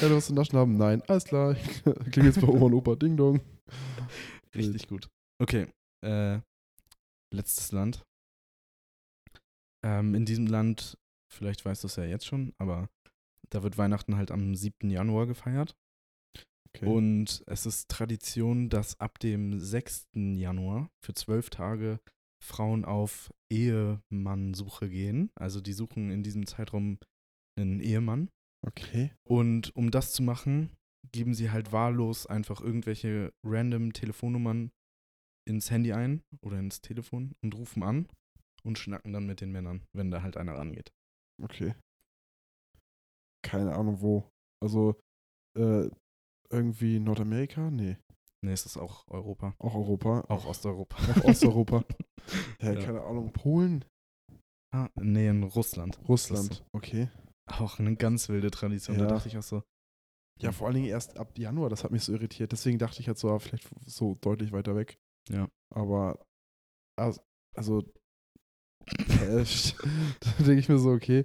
[0.00, 0.76] Ja, du zu naschen haben?
[0.76, 1.02] Nein.
[1.08, 1.54] Alles klar.
[2.12, 2.94] Klingelt's bei Oma und Opa.
[2.94, 3.40] Ding dong.
[4.54, 5.08] Richtig gut.
[5.42, 5.66] Okay.
[6.04, 6.40] Äh,
[7.34, 8.04] letztes Land.
[9.84, 10.98] Ähm, in diesem Land,
[11.30, 12.88] vielleicht weißt du es ja jetzt schon, aber
[13.50, 14.90] da wird Weihnachten halt am 7.
[14.90, 15.76] Januar gefeiert.
[16.68, 16.86] Okay.
[16.86, 20.08] Und es ist Tradition, dass ab dem 6.
[20.14, 22.00] Januar für zwölf Tage
[22.42, 25.30] Frauen auf Ehemannsuche gehen.
[25.34, 26.98] Also die suchen in diesem Zeitraum
[27.58, 28.28] einen Ehemann.
[28.66, 29.12] okay.
[29.24, 30.70] Und um das zu machen,
[31.10, 34.70] geben sie halt wahllos einfach irgendwelche random Telefonnummern
[35.48, 38.08] ins Handy ein oder ins Telefon und rufen an
[38.62, 40.92] und schnacken dann mit den Männern, wenn da halt einer rangeht.
[41.42, 41.74] Okay.
[43.42, 44.28] Keine Ahnung wo.
[44.62, 44.96] Also,
[45.56, 45.88] äh,
[46.50, 47.70] irgendwie Nordamerika?
[47.70, 47.96] Nee.
[48.44, 49.54] Nee, es ist auch Europa.
[49.58, 50.24] Auch Europa.
[50.28, 50.96] Auch Osteuropa.
[50.96, 51.84] Auch Osteuropa.
[52.60, 52.80] Hä, Ja.
[52.84, 53.32] keine Ahnung.
[53.32, 53.84] Polen?
[54.74, 55.98] Ah, nee, in Russland.
[56.08, 56.64] Russland.
[56.72, 57.08] Okay.
[57.50, 58.98] Auch eine ganz wilde Tradition.
[58.98, 59.06] Ja.
[59.06, 59.62] Da dachte ich auch so,
[60.40, 62.52] Ja, vor allen Dingen erst ab Januar, das hat mich so irritiert.
[62.52, 64.98] Deswegen dachte ich halt so, ah, vielleicht so deutlich weiter weg.
[65.30, 65.48] Ja.
[65.74, 66.24] Aber,
[66.96, 67.20] also,
[67.56, 67.82] also
[69.08, 71.24] da denke ich mir so, okay,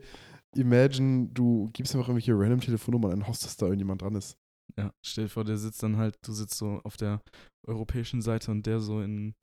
[0.55, 4.38] imagine, du gibst einfach irgendwelche random Telefonnummern und hoffst, dass da irgendjemand dran ist.
[4.78, 7.22] ja, stell dir vor, der sitzt dann halt, du sitzt so auf der
[7.68, 9.34] europäischen Seite und der so in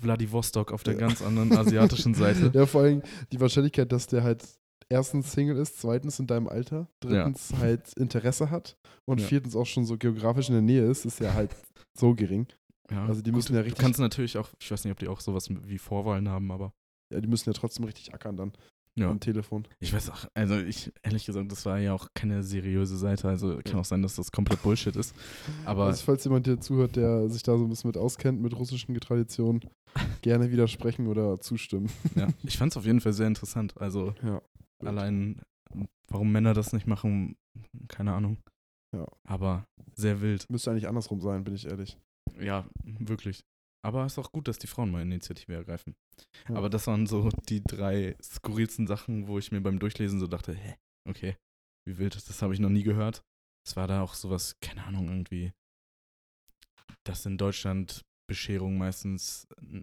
[0.00, 1.00] Vladivostok auf der Ja.
[1.00, 2.50] ganz anderen asiatischen Seite.
[2.54, 3.02] Ja, vor allem
[3.32, 4.44] die Wahrscheinlichkeit, dass der halt
[4.88, 8.76] erstens Single ist, zweitens in deinem Alter, drittens halt Interesse hat
[9.06, 9.26] und Ja.
[9.26, 11.54] viertens auch schon so geografisch in der Nähe ist, ist ja halt
[11.98, 12.46] so gering.
[12.90, 14.98] Ja, Also die gut, müssen ja Du richtig, kannst natürlich auch, ich weiß nicht, ob
[14.98, 16.72] die auch sowas wie Vorwahlen haben, aber
[17.12, 18.52] ja, die müssen ja trotzdem richtig ackern dann
[18.96, 19.10] ja.
[19.10, 19.66] am Telefon.
[19.80, 23.58] Ich weiß auch, also ich, ehrlich gesagt, das war ja auch keine seriöse Seite, also
[23.64, 25.14] kann auch sein, dass das komplett Bullshit ist.
[25.64, 28.56] Aber also falls jemand hier zuhört, der sich da so ein bisschen mit auskennt, mit
[28.56, 29.60] russischen Traditionen,
[30.22, 31.90] gerne widersprechen oder zustimmen.
[32.14, 33.74] ja, ich fand es auf jeden Fall sehr interessant.
[33.80, 34.40] Also Ja.
[34.84, 35.40] allein,
[36.08, 37.36] warum Männer das nicht machen,
[37.88, 38.38] keine Ahnung.
[38.94, 39.06] Ja.
[39.24, 40.48] Aber sehr wild.
[40.50, 41.98] Müsste eigentlich andersrum sein, bin ich ehrlich.
[42.40, 43.44] Ja, wirklich.
[43.84, 45.94] Aber es ist auch gut, dass die Frauen mal Initiative ergreifen.
[46.48, 46.56] Ja.
[46.56, 50.54] Aber das waren so die drei skurrilsten Sachen, wo ich mir beim Durchlesen so dachte,
[50.54, 50.76] hä,
[51.06, 51.36] okay,
[51.86, 53.22] wie wild, das habe ich noch nie gehört.
[53.66, 55.52] Es war da auch sowas, keine Ahnung, irgendwie,
[57.04, 59.82] dass in Deutschland Bescherungen meistens äh,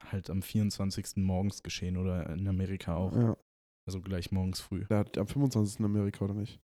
[0.00, 1.16] halt am 24.
[1.16, 3.16] morgens geschehen oder in Amerika auch.
[3.16, 3.36] Ja.
[3.88, 4.84] Also gleich morgens früh.
[4.88, 5.80] Hat am 25.
[5.80, 6.60] in Amerika, oder nicht?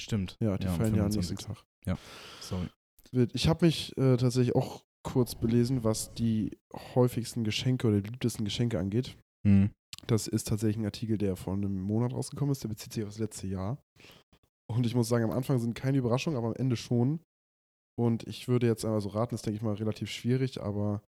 [0.00, 0.36] Stimmt.
[0.40, 1.56] Ja, die am feiern ja am nächsten 25..
[1.84, 1.98] Tag.
[2.40, 2.68] Sorry.
[3.10, 3.34] Wild.
[3.34, 6.58] Ich habe mich äh, tatsächlich auch kurz belesen, was die
[6.94, 9.16] häufigsten Geschenke oder die beliebtesten Geschenke angeht.
[9.46, 9.70] Hm.
[10.08, 12.64] Das ist tatsächlich ein Artikel, der vor einem Monat rausgekommen ist.
[12.64, 13.78] Der bezieht sich auf das letzte Jahr.
[14.68, 17.20] Und ich muss sagen, am Anfang sind keine Überraschungen, aber am Ende schon.
[17.96, 21.02] Und ich würde jetzt einmal so raten, ist, denke ich mal, relativ schwierig, aber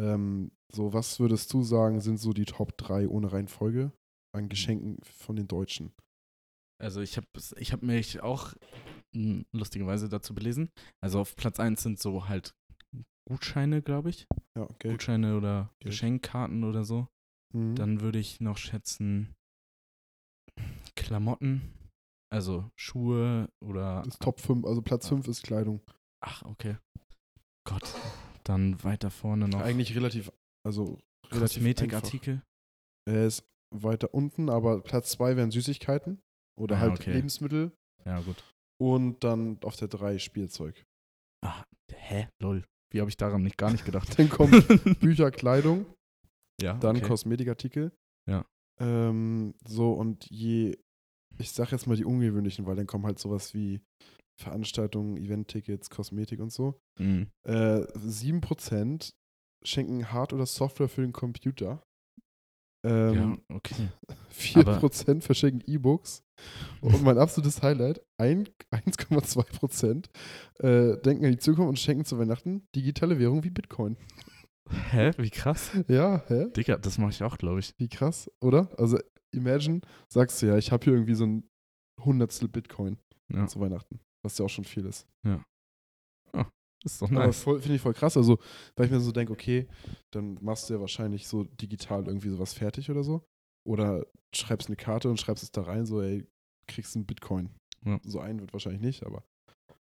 [0.00, 3.92] ähm, so, was würdest du sagen, sind so die Top 3 ohne Reihenfolge
[4.34, 5.92] an Geschenken von den Deutschen?
[6.82, 7.26] Also ich habe
[7.58, 8.54] ich hab mich auch
[9.14, 10.70] mh, lustigerweise dazu belesen.
[11.02, 12.54] Also auf Platz 1 sind so halt
[13.28, 14.26] Gutscheine, glaube ich.
[14.56, 14.94] Ja, Geld.
[14.94, 15.92] Gutscheine oder Geld.
[15.92, 17.08] Geschenkkarten oder so.
[17.54, 17.74] Mhm.
[17.76, 19.34] Dann würde ich noch schätzen
[20.94, 21.72] Klamotten,
[22.32, 25.80] also Schuhe oder ist Top 5, also Platz 5 ist Kleidung.
[26.24, 26.76] ach okay.
[27.68, 27.94] Gott,
[28.44, 30.30] dann weiter vorne noch Eigentlich relativ,
[30.64, 30.98] also
[31.30, 32.42] relativ Kosmetikartikel.
[33.08, 36.20] Er ist weiter unten, aber Platz 2 wären Süßigkeiten
[36.58, 37.12] oder Ah, halt okay.
[37.12, 37.72] Lebensmittel
[38.04, 38.42] Ja, gut.
[38.80, 40.84] und dann auf der 3 Spielzeug.
[41.44, 42.28] Ah, hä?
[42.40, 42.64] Lol.
[42.90, 44.08] Wie habe ich daran nicht gar nicht gedacht?
[44.18, 45.86] Dann kommt Bücher, Kleidung,
[46.60, 47.06] ja, dann okay.
[47.06, 47.92] Kosmetikartikel.
[48.28, 48.44] Ja.
[48.80, 50.76] Ähm, so und je,
[51.38, 53.80] ich sag jetzt mal die ungewöhnlichen, weil dann kommen halt sowas wie
[54.38, 56.78] Veranstaltungen, Event-Tickets, Kosmetik und so.
[56.98, 57.28] Mhm.
[57.44, 59.14] Äh, 7%
[59.64, 61.82] schenken Hard- oder Software für den Computer.
[62.86, 63.88] Ähm, ja, okay.
[64.32, 66.22] 4% verschenken E-Books.
[66.80, 70.08] Und mein absolutes Highlight, ein- 1,2%
[70.60, 73.96] äh, denken an die Zukunft und schenken zu Weihnachten digitale Währung wie Bitcoin.
[74.90, 75.12] Hä?
[75.18, 75.70] Wie krass?
[75.88, 76.46] Ja, hä?
[76.56, 77.72] Digga, das mache ich auch, glaube ich.
[77.78, 78.68] Wie krass, oder?
[78.78, 78.98] Also
[79.32, 81.48] imagine, sagst du ja, ich habe hier irgendwie so ein
[82.04, 82.98] Hundertstel Bitcoin
[83.32, 83.46] Ja.
[83.46, 85.06] zu Weihnachten, was ja auch schon viel ist.
[86.86, 87.42] Ist doch Aber nice.
[87.42, 88.16] finde ich voll krass.
[88.16, 88.38] Also,
[88.76, 89.68] weil ich mir so denke, okay,
[90.12, 93.22] dann machst du ja wahrscheinlich so digital irgendwie sowas fertig oder so.
[93.66, 96.24] Oder schreibst eine Karte und schreibst es da rein, so, ey,
[96.68, 97.50] kriegst einen Bitcoin.
[97.84, 98.00] Ja.
[98.04, 99.24] So einen wird wahrscheinlich nicht, aber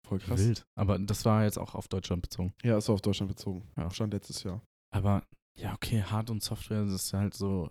[0.08, 0.40] voll krass.
[0.40, 0.66] Wild.
[0.76, 2.54] Aber das war jetzt auch auf Deutschland bezogen.
[2.64, 3.64] Ja, ist auf Deutschland bezogen.
[3.78, 3.90] Ja.
[3.92, 4.62] Stand letztes Jahr.
[4.92, 5.24] Aber
[5.56, 7.70] ja, okay, Hard- und Software, das ist halt so,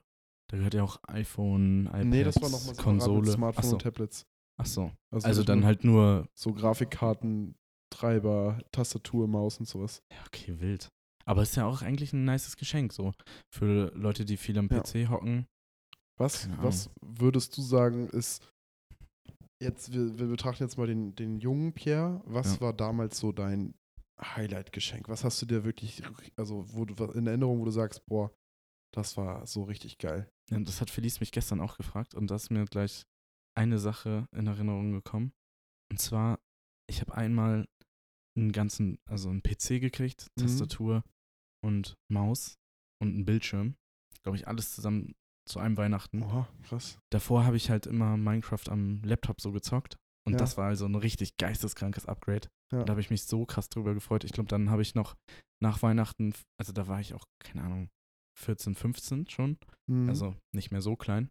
[0.51, 3.31] da gehört ja auch iPhone, iPad, nee, das war nochmal Konsole.
[3.31, 4.25] Smartphone und Tablets.
[4.57, 4.93] achso.
[5.11, 7.55] Also, Also nicht dann halt nur, So Grafikkarten,
[7.99, 10.03] Treiber, Tastatur, Maus und sowas.
[10.13, 10.89] ja, okay, wild.
[11.25, 13.13] Aber ist ja auch eigentlich ein nices Geschenk, so.
[13.53, 14.81] Für Leute, die viel am Ja.
[14.81, 15.47] PC hocken.
[16.19, 18.43] Was, was würdest du sagen, ist
[19.63, 22.23] jetzt, wir, wir betrachten jetzt mal den, den jungen Pierre.
[22.25, 22.61] Was Ja.
[22.63, 23.75] war damals so dein
[24.21, 25.09] Highlight-Geschenk?
[25.09, 26.03] Was hast du dir wirklich,
[26.37, 28.33] also wo du in Erinnerung, wo du sagst, boah,
[28.95, 30.29] das war so richtig geil.
[30.51, 33.03] Ja, das hat Felice mich gestern auch gefragt und da ist mir gleich
[33.57, 35.33] eine Sache in Erinnerung gekommen.
[35.91, 36.39] Und zwar,
[36.89, 37.69] ich habe einmal
[38.39, 40.43] einen ganzen, also einen PC gekriegt, Mhm.
[40.43, 41.03] Tastatur
[41.65, 42.57] und Maus
[43.03, 43.77] und einen Bildschirm.
[44.23, 45.15] Glaube ich, alles zusammen
[45.49, 46.23] zu einem Weihnachten.
[46.23, 46.99] Oha, krass.
[47.11, 49.97] Davor habe ich halt immer Minecraft am Laptop so gezockt.
[50.27, 50.39] Und Ja.
[50.39, 52.49] das war also ein richtig geisteskrankes Upgrade.
[52.71, 52.81] Ja.
[52.81, 54.25] Und da habe ich mich so krass drüber gefreut.
[54.25, 55.15] Ich glaube, dann habe ich noch
[55.63, 57.89] nach Weihnachten, also da war ich auch, keine Ahnung,
[58.39, 59.59] 14, 15 schon.
[59.89, 60.09] Mhm.
[60.09, 61.31] Also nicht mehr so klein.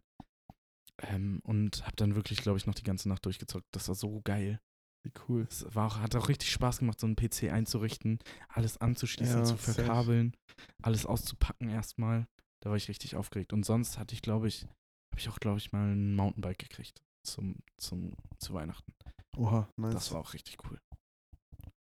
[1.00, 3.66] Ähm, und habe dann wirklich, glaube ich, noch die ganze Nacht durchgezockt.
[3.72, 4.60] Das war so geil.
[5.08, 5.46] Wie cool.
[5.48, 9.44] Es war auch, hat auch richtig Spaß gemacht, so einen PC einzurichten, alles anzuschließen, Ja,
[9.44, 9.72] zu safe.
[9.74, 10.36] verkabeln,
[10.82, 12.26] alles auszupacken erstmal.
[12.62, 13.52] Da war ich richtig aufgeregt.
[13.52, 17.00] Und sonst hatte ich, glaube ich, habe ich auch, glaube ich, mal ein Mountainbike gekriegt
[17.26, 18.92] zum, zum, zu Weihnachten.
[19.36, 19.94] Oha, nice.
[19.94, 20.78] Das war auch richtig cool.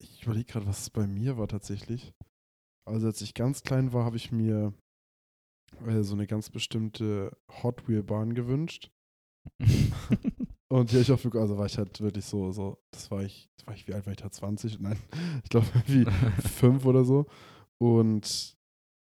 [0.02, 2.12] Ich überlege gerade, was es bei mir war tatsächlich.
[2.88, 4.74] Also als ich ganz klein war, habe ich mir
[5.86, 8.90] äh, so eine ganz bestimmte Hot Wheel Bahn gewünscht.
[10.72, 13.50] Und hab ich auch wirklich, also war ich halt wirklich so, so, das war ich,
[13.56, 14.30] das war ich, wie alt war ich da?
[14.30, 14.80] 20?
[14.80, 14.98] Nein,
[15.44, 16.04] ich glaube wie
[16.48, 17.26] fünf oder so.
[17.78, 18.56] Und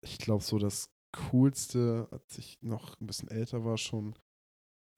[0.04, 4.14] ich glaube so das Coolste, als ich noch ein bisschen älter war schon,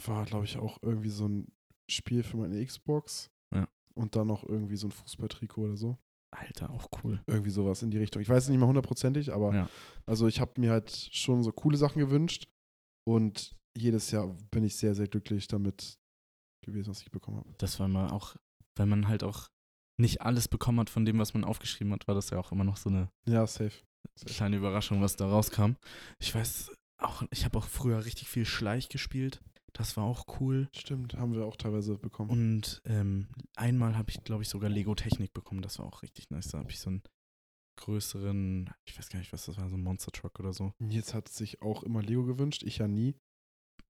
[0.05, 1.51] war glaube ich auch irgendwie so ein
[1.91, 3.31] Spiel für meine Xbox.
[3.55, 3.67] Ja.
[3.95, 5.97] Und dann noch irgendwie so ein Fußballtrikot oder so.
[6.37, 7.23] Alter, auch cool.
[7.27, 8.21] Irgendwie sowas in die Richtung.
[8.21, 9.69] Ich weiß es nicht mal hundertprozentig, aber Ja.
[10.05, 12.47] also ich habe mir halt schon so coole Sachen gewünscht.
[13.07, 15.98] Und jedes Jahr bin ich sehr, sehr glücklich damit
[16.63, 17.55] gewesen, was ich bekommen habe.
[17.59, 18.37] Das war immer auch,
[18.77, 19.49] wenn man halt auch
[20.01, 22.65] nicht alles bekommen hat von dem, was man aufgeschrieben hat, war das ja auch immer
[22.65, 23.73] noch so eine Ja, safe.
[24.27, 25.73] kleine Überraschung, was da rauskam.
[26.21, 29.41] Ich weiß auch, ich habe auch früher richtig viel Schleich gespielt.
[29.73, 30.69] Das war auch cool.
[30.75, 32.31] Stimmt, haben wir auch teilweise bekommen.
[32.31, 35.63] Und ähm, einmal habe ich, glaube ich, sogar Lego Technik bekommen.
[35.63, 36.49] Das war auch richtig nice.
[36.49, 37.03] Da habe ich so einen
[37.77, 40.73] größeren, ich weiß gar nicht, was das war, so ein Monster Truck oder so.
[40.81, 43.15] Jetzt hat sich auch immer Lego gewünscht, ich ja nie.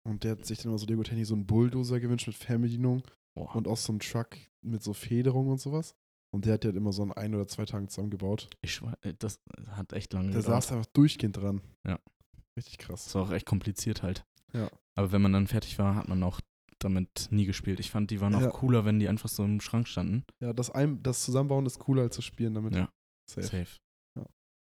[0.04, 3.04] Und der hat sich dann immer so Lego Technik so einen Bulldozer gewünscht mit Fernbedienung
[3.36, 3.56] Boah.
[3.56, 5.95] und auch so einen Truck mit so Federung und sowas.
[6.34, 8.49] Und der hat ja immer so in ein oder zwei Tagen zusammengebaut.
[8.62, 9.41] ich, schwör, äh, das
[9.72, 10.64] hat echt lange Der gedauert.
[10.64, 11.62] saß einfach durchgehend dran.
[11.86, 11.99] Ja.
[12.58, 13.04] Richtig krass.
[13.06, 14.26] Das war auch echt kompliziert halt.
[14.54, 14.70] Ja.
[14.95, 16.39] Aber wenn man dann fertig war, hat man auch
[16.80, 17.80] damit nie gespielt.
[17.80, 18.49] Ich fand, die waren auch Ja.
[18.49, 20.24] cooler, wenn die einfach so im Schrank standen.
[20.39, 22.76] Ja, das, ein, das Zusammenbauen ist cooler als zu spielen damit.
[22.76, 22.89] Ja.
[23.30, 23.45] Safe.
[23.47, 23.68] Safe.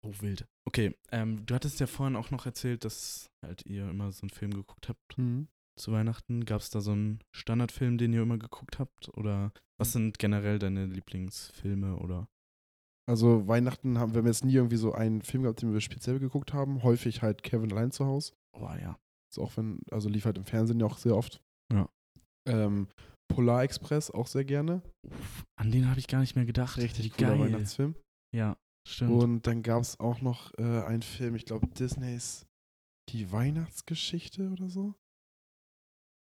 [0.05, 0.45] Oh, wild.
[0.67, 4.29] Okay, ähm, du hattest ja vorhin auch noch erzählt, dass halt ihr immer so einen
[4.29, 5.47] Film geguckt habt Mhm.
[5.79, 6.45] zu Weihnachten.
[6.45, 9.09] Gab es da so einen Standardfilm, den ihr immer geguckt habt?
[9.17, 12.27] Oder was sind generell deine Lieblingsfilme oder?
[13.07, 16.53] Also Weihnachten haben wir jetzt nie irgendwie so einen Film gehabt, den wir speziell geguckt
[16.53, 16.81] haben.
[16.83, 18.33] Häufig halt Kevin allein zu Hause.
[18.57, 18.97] Oh ja.
[19.33, 21.41] So auch wenn, also lief halt im Fernsehen ja auch sehr oft.
[21.73, 21.89] Ja.
[22.47, 22.87] Ähm,
[23.27, 24.81] Polar Express auch sehr gerne.
[25.07, 26.77] Uff, an den habe ich gar nicht mehr gedacht.
[26.77, 27.39] Richtig Wie cooler geil.
[27.39, 27.95] Weihnachtsfilm.
[28.35, 29.11] Ja, stimmt.
[29.11, 32.45] Und dann gab es auch noch äh, einen Film, ich glaube Disneys
[33.09, 34.95] Die Weihnachtsgeschichte oder so.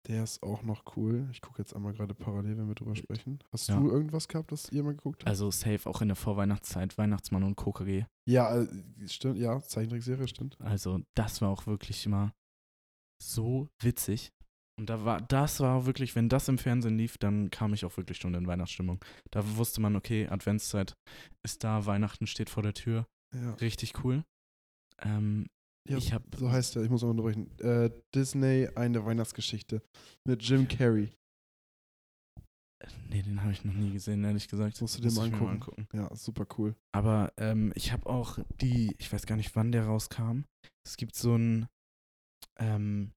[0.08, 1.28] Der ist auch noch cool.
[1.30, 3.38] Ich gucke jetzt einmal gerade parallel, wenn wir drüber sprechen.
[3.52, 3.78] Hast Ja.
[3.78, 5.28] du irgendwas gehabt, das ihr mal geguckt habt?
[5.28, 8.06] also safe auch in der Vorweihnachtszeit, Weihnachtsmann und KKG.
[8.26, 8.68] ja, äh,
[9.08, 10.58] stimmt, ja, Zeichentrickserie, stimmt.
[10.60, 12.32] Also das war auch wirklich immer
[13.22, 14.32] so witzig.
[14.80, 17.98] Und da war, das war wirklich, wenn das im Fernsehen lief, dann kam ich auch
[17.98, 18.98] wirklich schon in Weihnachtsstimmung.
[19.30, 20.94] Da wusste man, okay, Adventszeit
[21.44, 23.06] ist da, Weihnachten steht vor der Tür.
[23.36, 23.52] Ja.
[23.56, 24.24] Richtig cool.
[25.02, 25.48] Ähm,
[25.86, 27.50] Ja, ich habe So heißt er, ich muss mal unterbrechen.
[27.58, 29.82] Äh, Disney, eine Weihnachtsgeschichte
[30.26, 31.12] mit Jim Carrey.
[33.10, 34.80] Nee, den habe ich noch nie gesehen, ehrlich gesagt.
[34.80, 35.86] Musst du dir mal ich mir angucken.
[35.92, 36.74] Ja, super cool.
[36.92, 40.44] Aber ähm, ich habe auch die, ich weiß gar nicht, wann der rauskam.
[40.86, 41.66] Es gibt so ein,
[42.58, 43.12] ähm,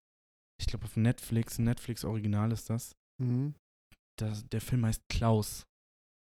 [0.60, 2.96] ich glaube auf Netflix, ein Netflix-Original ist das.
[3.22, 3.56] Mhm.
[4.20, 4.48] das.
[4.50, 5.66] Der Film heißt Klaus.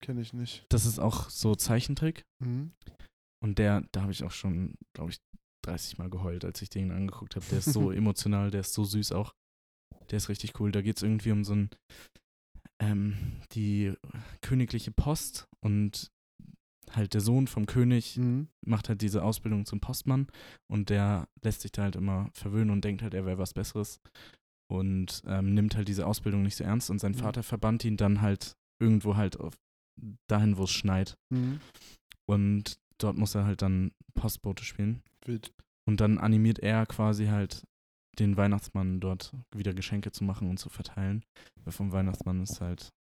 [0.03, 0.67] Kenne ich nicht.
[0.69, 2.25] Das ist auch so Zeichentrick.
[2.43, 2.73] Mhm.
[3.43, 5.19] Und der, da habe ich auch schon, glaube ich,
[5.65, 7.47] 30 Mal geheult, als ich den angeguckt habe.
[7.51, 9.35] Der ist so emotional, der ist so süß auch.
[10.11, 10.73] Der ist richtig cool.
[10.73, 11.71] Da geht es irgendwie um so ein,
[12.81, 13.95] ähm, die
[14.43, 16.11] königliche Post und
[16.93, 18.49] halt der Sohn vom König Mhm.
[18.65, 20.27] macht halt diese Ausbildung zum Postmann
[20.69, 24.01] und der lässt sich da halt immer verwöhnen und denkt halt, er wäre was Besseres
[24.71, 27.17] und ähm, nimmt halt diese Ausbildung nicht so ernst und sein Mhm.
[27.19, 29.55] Vater verbannt ihn dann halt irgendwo halt auf
[30.29, 31.61] dahin, wo es schneit Mhm.
[32.27, 35.53] und dort muss er halt dann Postbote spielen Wild.
[35.87, 37.65] und dann animiert er quasi halt
[38.19, 41.23] den Weihnachtsmann dort wieder Geschenke zu machen und zu verteilen.
[41.65, 42.95] Weil vom Weihnachtsmann ist halt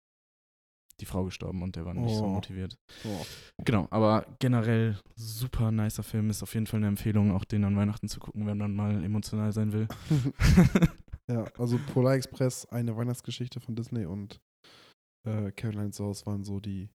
[1.00, 2.28] die Frau gestorben und der war nicht so Oh.
[2.28, 2.76] motiviert.
[3.04, 3.24] Oh.
[3.64, 7.76] Genau, aber generell super nicer Film, ist auf jeden Fall eine Empfehlung, auch den an
[7.76, 9.88] Weihnachten zu gucken, wenn man mal emotional sein will.
[11.28, 14.40] ja, also Polar Express, eine Weihnachtsgeschichte von Disney und
[15.26, 16.90] äh, Caroline's House waren so die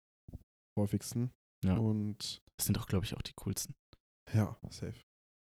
[0.79, 1.31] häufigsten.
[1.65, 1.77] Ja.
[1.77, 3.75] Und Das sind auch, glaube ich, auch die coolsten.
[4.33, 4.95] ja, safe.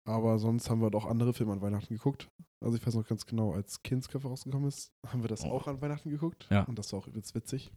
[0.06, 2.28] Aber sonst haben wir doch andere Filme an Weihnachten geguckt.
[2.62, 5.51] Also ich weiß noch ganz genau, als Kindsköpfe rausgekommen ist, haben wir das Oh.
[5.51, 6.45] auch an Weihnachten geguckt.
[6.51, 6.64] Ja.
[6.64, 7.72] Und das war auch übelst witzig.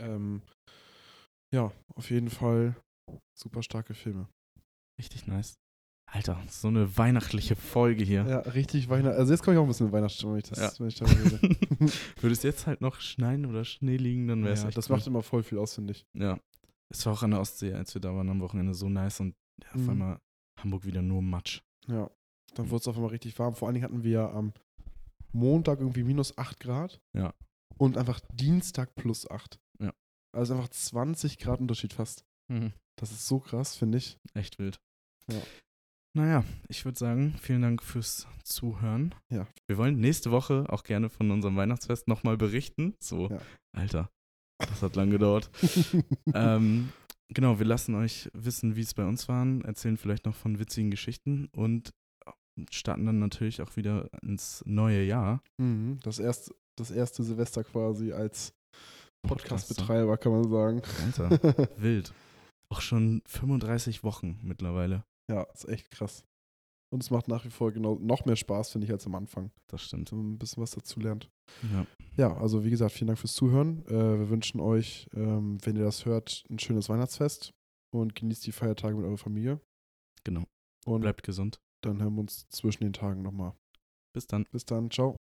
[0.00, 0.42] Ähm,
[1.54, 2.74] ja, auf jeden Fall
[3.38, 4.28] super starke Filme.
[4.98, 5.54] Richtig nice.
[6.12, 8.26] Alter, so eine weihnachtliche Folge hier.
[8.26, 9.16] Ja, richtig Weihnachten.
[9.16, 10.72] Also jetzt komme ich auch ein bisschen in Weihnachtsstimmung, wenn ich, das, Ja.
[10.80, 11.40] wenn ich darüber rede.
[12.20, 14.90] Würde es jetzt halt noch schneien oder Schnee liegen, dann wäre es ja, echt das
[14.90, 14.96] cool.
[14.96, 16.04] macht immer voll viel aus, finde ich.
[16.16, 16.38] Ja.
[16.92, 19.34] Es war auch an der Ostsee, als wir da waren am Wochenende, so nice und
[19.62, 19.90] ja, auf Mhm.
[19.90, 20.18] einmal
[20.60, 21.60] Hamburg wieder nur Matsch.
[21.86, 22.10] Ja.
[22.54, 23.54] Dann wurde es auf einmal richtig warm.
[23.54, 24.52] Vor allen Dingen hatten wir ja am
[25.32, 27.00] Montag irgendwie minus 8 Grad.
[27.16, 27.32] Ja.
[27.78, 29.60] Und einfach Dienstag plus 8.
[30.32, 32.24] Also einfach 20 Grad Unterschied fast.
[32.96, 34.18] Das ist so krass, finde ich.
[34.34, 34.80] Echt wild.
[35.30, 35.40] Ja.
[36.16, 39.14] Naja, ich würde sagen, vielen Dank fürs Zuhören.
[39.30, 39.46] Ja.
[39.68, 42.94] Wir wollen nächste Woche auch gerne von unserem Weihnachtsfest nochmal berichten.
[42.98, 43.40] So, Ja.
[43.72, 44.10] Alter,
[44.58, 45.50] das hat lang gedauert.
[46.34, 46.92] ähm,
[47.28, 50.90] genau, wir lassen euch wissen, wie es bei uns war, erzählen vielleicht noch von witzigen
[50.90, 51.94] Geschichten und
[52.70, 55.42] starten dann natürlich auch wieder ins neue Jahr.
[55.58, 55.98] Mhm.
[56.02, 58.52] das, erste, das erste Silvester quasi als.
[59.22, 60.82] Podcast-Betreiber, kann man sagen.
[61.04, 62.12] Alter, wild.
[62.68, 65.04] Auch schon 35 Wochen mittlerweile.
[65.30, 66.24] ja, ist echt krass.
[66.92, 69.52] Und es macht nach wie vor genau noch mehr Spaß, finde ich, als am Anfang.
[69.68, 70.08] Das stimmt.
[70.08, 71.30] So ein bisschen was dazu lernt.
[71.72, 71.86] Ja.
[72.16, 73.86] Ja, also wie gesagt, vielen Dank fürs Zuhören.
[73.86, 77.52] Äh, wir wünschen euch, ähm, wenn ihr das hört, ein schönes Weihnachtsfest
[77.94, 79.60] und genießt die Feiertage mit eurer Familie.
[80.24, 80.42] Genau.
[80.84, 81.60] Und Bleibt gesund.
[81.82, 83.54] dann hören wir uns zwischen den Tagen nochmal.
[84.12, 84.44] Bis dann.
[84.50, 85.16] Bis dann, ciao.